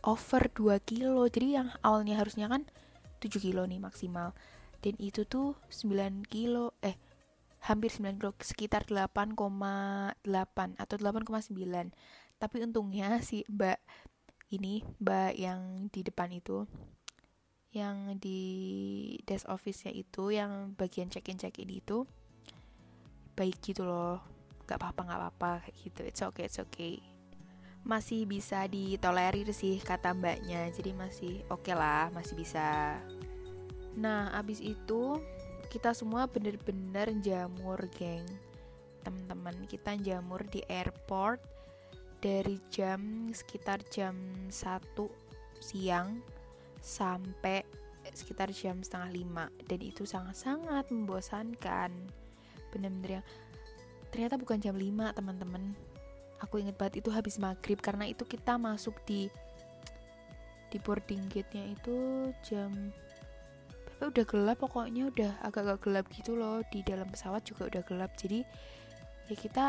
over 0.05 0.43
2 0.49 0.79
kilo. 0.85 1.25
Jadi 1.29 1.59
yang 1.59 1.69
awalnya 1.85 2.21
harusnya 2.21 2.49
kan 2.49 2.65
7 3.21 3.39
kilo 3.39 3.65
nih 3.65 3.81
maksimal. 3.83 4.33
Dan 4.79 4.95
itu 5.03 5.27
tuh 5.27 5.59
9 5.69 6.25
kilo 6.31 6.73
eh 6.81 6.97
hampir 7.67 7.91
9 7.91 8.23
kilo 8.23 8.33
sekitar 8.39 8.87
8,8 8.87 9.35
atau 10.79 10.97
8,9 10.97 11.91
tapi 12.39 12.57
untungnya 12.63 13.19
si 13.19 13.43
mbak 13.51 13.83
ini 14.55 14.87
mbak 15.03 15.35
yang 15.35 15.91
di 15.91 16.07
depan 16.07 16.31
itu 16.31 16.71
yang 17.75 18.17
di 18.17 18.41
desk 19.27 19.51
office-nya 19.51 19.93
itu 19.93 20.33
yang 20.33 20.73
bagian 20.79 21.11
check-in 21.11 21.37
check-in 21.37 21.69
itu 21.69 22.07
baik 23.35 23.59
gitu 23.61 23.85
loh 23.85 24.23
nggak 24.69 24.77
apa-apa 24.77 25.01
nggak 25.09 25.21
apa-apa 25.25 25.53
gitu. 25.81 26.05
It's 26.05 26.21
okay 26.21 26.45
it's 26.45 26.61
okay. 26.61 27.01
Masih 27.89 28.29
bisa 28.29 28.69
ditolerir 28.69 29.49
sih 29.57 29.81
kata 29.81 30.13
mbaknya 30.13 30.69
jadi 30.77 30.93
masih 30.93 31.41
oke 31.49 31.65
okay 31.65 31.73
lah 31.73 32.13
masih 32.13 32.37
bisa. 32.37 33.01
Nah 33.97 34.29
abis 34.37 34.61
itu 34.61 35.17
kita 35.73 35.97
semua 35.97 36.29
bener-bener 36.29 37.17
jamur 37.25 37.81
geng. 37.97 38.29
Teman-teman 39.01 39.65
kita 39.65 39.97
jamur 39.97 40.45
di 40.45 40.61
airport 40.69 41.41
dari 42.21 42.61
jam 42.69 43.33
sekitar 43.33 43.81
jam 43.89 44.13
1 44.53 44.53
siang 45.65 46.21
sampai 46.85 47.65
sekitar 48.13 48.53
jam 48.53 48.85
setengah 48.85 49.11
lima. 49.13 49.47
Dan 49.65 49.81
itu 49.81 50.05
sangat-sangat 50.05 50.93
membosankan. 50.93 51.93
Bener-bener 52.69 53.21
yang 53.21 53.27
ternyata 54.11 54.41
bukan 54.41 54.59
jam 54.59 54.75
5 54.75 55.17
teman-teman. 55.17 55.75
Aku 56.43 56.63
inget 56.63 56.79
banget 56.79 57.03
itu 57.03 57.11
habis 57.11 57.37
maghrib 57.43 57.83
karena 57.83 58.07
itu 58.07 58.23
kita 58.23 58.55
masuk 58.57 58.95
di 59.05 59.27
di 60.69 60.77
boarding 60.79 61.33
gate-nya 61.33 61.73
itu 61.73 62.31
jam 62.45 62.93
berapa? 63.99 64.13
Udah 64.15 64.25
gelap 64.29 64.57
pokoknya 64.63 65.03
udah 65.11 65.33
agak-agak 65.43 65.79
gelap 65.83 66.07
gitu 66.15 66.39
loh. 66.39 66.63
Di 66.71 66.87
dalam 66.87 67.09
pesawat 67.11 67.43
juga 67.43 67.67
udah 67.67 67.83
gelap 67.83 68.15
jadi 68.15 68.47
ya 69.29 69.37
kita 69.37 69.67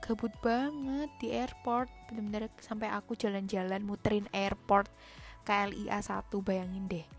gabut 0.00 0.32
banget 0.40 1.10
di 1.20 1.34
airport. 1.34 1.90
Bener-bener 2.08 2.48
sampai 2.62 2.88
aku 2.88 3.18
jalan-jalan 3.18 3.82
muterin 3.84 4.24
airport 4.32 4.88
KLIA 5.46 6.00
1 6.02 6.30
bayangin 6.42 6.86
deh 6.90 7.15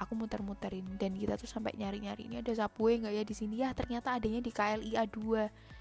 aku 0.00 0.12
muter-muterin. 0.14 0.86
Dan 0.96 1.16
kita 1.16 1.36
tuh 1.40 1.48
sampai 1.48 1.74
nyari-nyari 1.76 2.28
ini 2.28 2.40
ada 2.40 2.52
subway 2.52 3.00
nggak 3.00 3.14
ya 3.14 3.24
di 3.24 3.34
sini? 3.34 3.54
Ya 3.62 3.72
ternyata 3.72 4.16
adanya 4.16 4.40
di 4.40 4.52
KLIA 4.52 5.04
2 5.08 5.76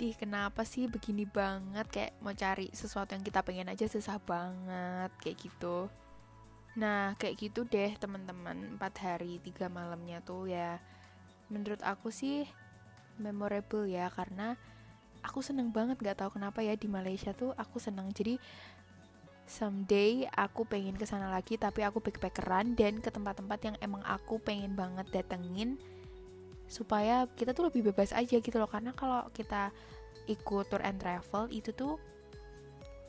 Ih, 0.00 0.16
kenapa 0.16 0.64
sih 0.64 0.88
begini 0.88 1.28
banget? 1.28 1.84
Kayak 1.92 2.16
mau 2.24 2.32
cari 2.32 2.72
sesuatu 2.72 3.12
yang 3.12 3.20
kita 3.20 3.44
pengen 3.44 3.68
aja 3.68 3.84
susah 3.84 4.16
banget 4.16 5.12
kayak 5.20 5.36
gitu. 5.44 5.92
Nah, 6.80 7.12
kayak 7.20 7.36
gitu 7.36 7.68
deh 7.68 7.92
teman-teman, 8.00 8.80
4 8.80 8.96
hari 8.96 9.36
3 9.44 9.68
malamnya 9.68 10.24
tuh 10.24 10.48
ya 10.48 10.80
menurut 11.52 11.84
aku 11.84 12.08
sih 12.08 12.48
memorable 13.20 13.84
ya. 13.84 14.08
Karena 14.08 14.56
aku 15.20 15.44
seneng 15.44 15.68
banget 15.68 16.00
gak 16.00 16.24
tahu 16.24 16.40
kenapa 16.40 16.64
ya 16.64 16.72
di 16.80 16.88
Malaysia 16.88 17.36
tuh 17.36 17.52
aku 17.60 17.76
seneng. 17.76 18.08
Jadi 18.16 18.40
someday 19.50 20.30
aku 20.30 20.62
pengen 20.62 20.94
ke 20.94 21.02
sana 21.02 21.26
lagi 21.26 21.58
tapi 21.58 21.82
aku 21.82 21.98
backpackeran 21.98 22.78
dan 22.78 23.02
ke 23.02 23.10
tempat-tempat 23.10 23.58
yang 23.66 23.76
emang 23.82 24.00
aku 24.06 24.38
pengen 24.38 24.78
banget 24.78 25.10
datengin 25.10 25.74
supaya 26.70 27.26
kita 27.34 27.50
tuh 27.50 27.66
lebih 27.66 27.90
bebas 27.90 28.14
aja 28.14 28.38
gitu 28.38 28.54
loh. 28.54 28.70
Karena 28.70 28.94
kalau 28.94 29.26
kita 29.34 29.74
ikut 30.30 30.70
tour 30.70 30.78
and 30.86 31.02
travel 31.02 31.50
itu 31.50 31.74
tuh 31.74 31.98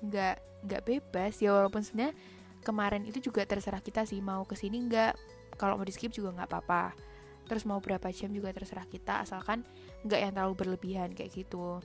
nggak 0.02 0.66
nggak 0.66 0.82
bebas 0.82 1.38
ya. 1.38 1.54
Walaupun 1.54 1.86
sebenarnya 1.86 2.18
kemarin 2.66 3.06
itu 3.06 3.22
juga 3.22 3.46
terserah 3.46 3.80
kita 3.80 4.10
sih 4.10 4.18
mau 4.18 4.42
ke 4.50 4.58
sini 4.58 4.82
nggak. 4.90 5.14
Kalau 5.62 5.78
mau 5.78 5.86
di 5.86 5.94
skip 5.94 6.10
juga 6.10 6.34
nggak 6.42 6.50
apa-apa. 6.50 6.98
Terus 7.46 7.70
mau 7.70 7.78
berapa 7.78 8.10
jam 8.10 8.34
juga 8.34 8.50
terserah 8.50 8.90
kita 8.90 9.22
asalkan 9.22 9.62
nggak 10.10 10.20
yang 10.20 10.34
terlalu 10.34 10.54
berlebihan 10.58 11.14
kayak 11.14 11.30
gitu 11.30 11.78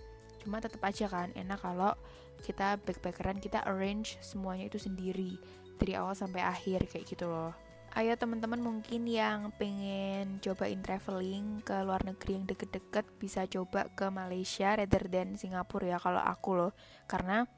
cuma 0.47 0.62
tetap 0.62 0.78
aja 0.86 1.11
kan 1.11 1.34
enak 1.34 1.59
kalau 1.59 1.99
kita 2.47 2.78
backpackeran 2.86 3.42
kita 3.42 3.66
arrange 3.66 4.14
semuanya 4.22 4.70
itu 4.70 4.78
sendiri 4.78 5.34
dari 5.82 5.99
awal 5.99 6.14
sampai 6.14 6.47
akhir 6.47 6.86
kayak 6.86 7.11
gitu 7.11 7.26
loh. 7.26 7.51
Ayo 7.97 8.12
teman-teman 8.12 8.61
mungkin 8.61 9.09
yang 9.09 9.49
pengen 9.57 10.36
cobain 10.44 10.84
traveling 10.84 11.64
ke 11.64 11.72
luar 11.80 12.05
negeri 12.05 12.36
yang 12.36 12.44
deket-deket 12.44 13.09
bisa 13.16 13.49
coba 13.49 13.88
ke 13.97 14.07
Malaysia 14.12 14.76
rather 14.76 15.09
than 15.09 15.32
Singapura 15.40 15.97
ya 15.97 15.99
kalau 15.99 16.20
aku 16.20 16.51
loh. 16.61 16.72
Karena 17.09 17.49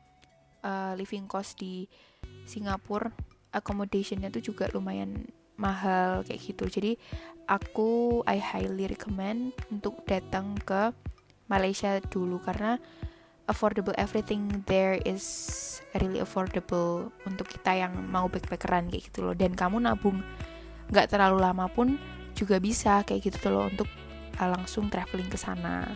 uh, 0.63 0.95
living 0.95 1.27
cost 1.27 1.59
di 1.59 1.91
Singapura 2.47 3.11
accommodationnya 3.51 4.31
tuh 4.31 4.55
juga 4.55 4.71
lumayan 4.71 5.27
mahal 5.59 6.23
kayak 6.23 6.55
gitu. 6.55 6.71
Jadi 6.71 6.95
aku 7.51 8.23
I 8.23 8.39
highly 8.39 8.87
recommend 8.87 9.59
untuk 9.75 10.07
datang 10.07 10.55
ke 10.63 10.95
Malaysia 11.49 11.99
dulu 12.09 12.41
karena 12.41 12.77
affordable 13.49 13.97
everything 13.97 14.63
there 14.69 15.01
is 15.09 15.25
really 15.97 16.21
affordable 16.21 17.09
untuk 17.25 17.49
kita 17.49 17.73
yang 17.89 17.97
mau 18.13 18.29
backpackeran 18.29 18.93
kayak 18.93 19.09
gitu 19.09 19.25
loh. 19.25 19.35
Dan 19.35 19.57
kamu 19.57 19.83
nabung 19.89 20.21
nggak 20.93 21.09
terlalu 21.13 21.41
lama 21.41 21.69
pun 21.69 21.97
juga 22.37 22.61
bisa 22.61 23.03
kayak 23.03 23.33
gitu 23.33 23.49
loh 23.51 23.67
untuk 23.67 23.89
uh, 24.39 24.49
langsung 24.49 24.87
traveling 24.93 25.29
ke 25.29 25.37
sana 25.41 25.89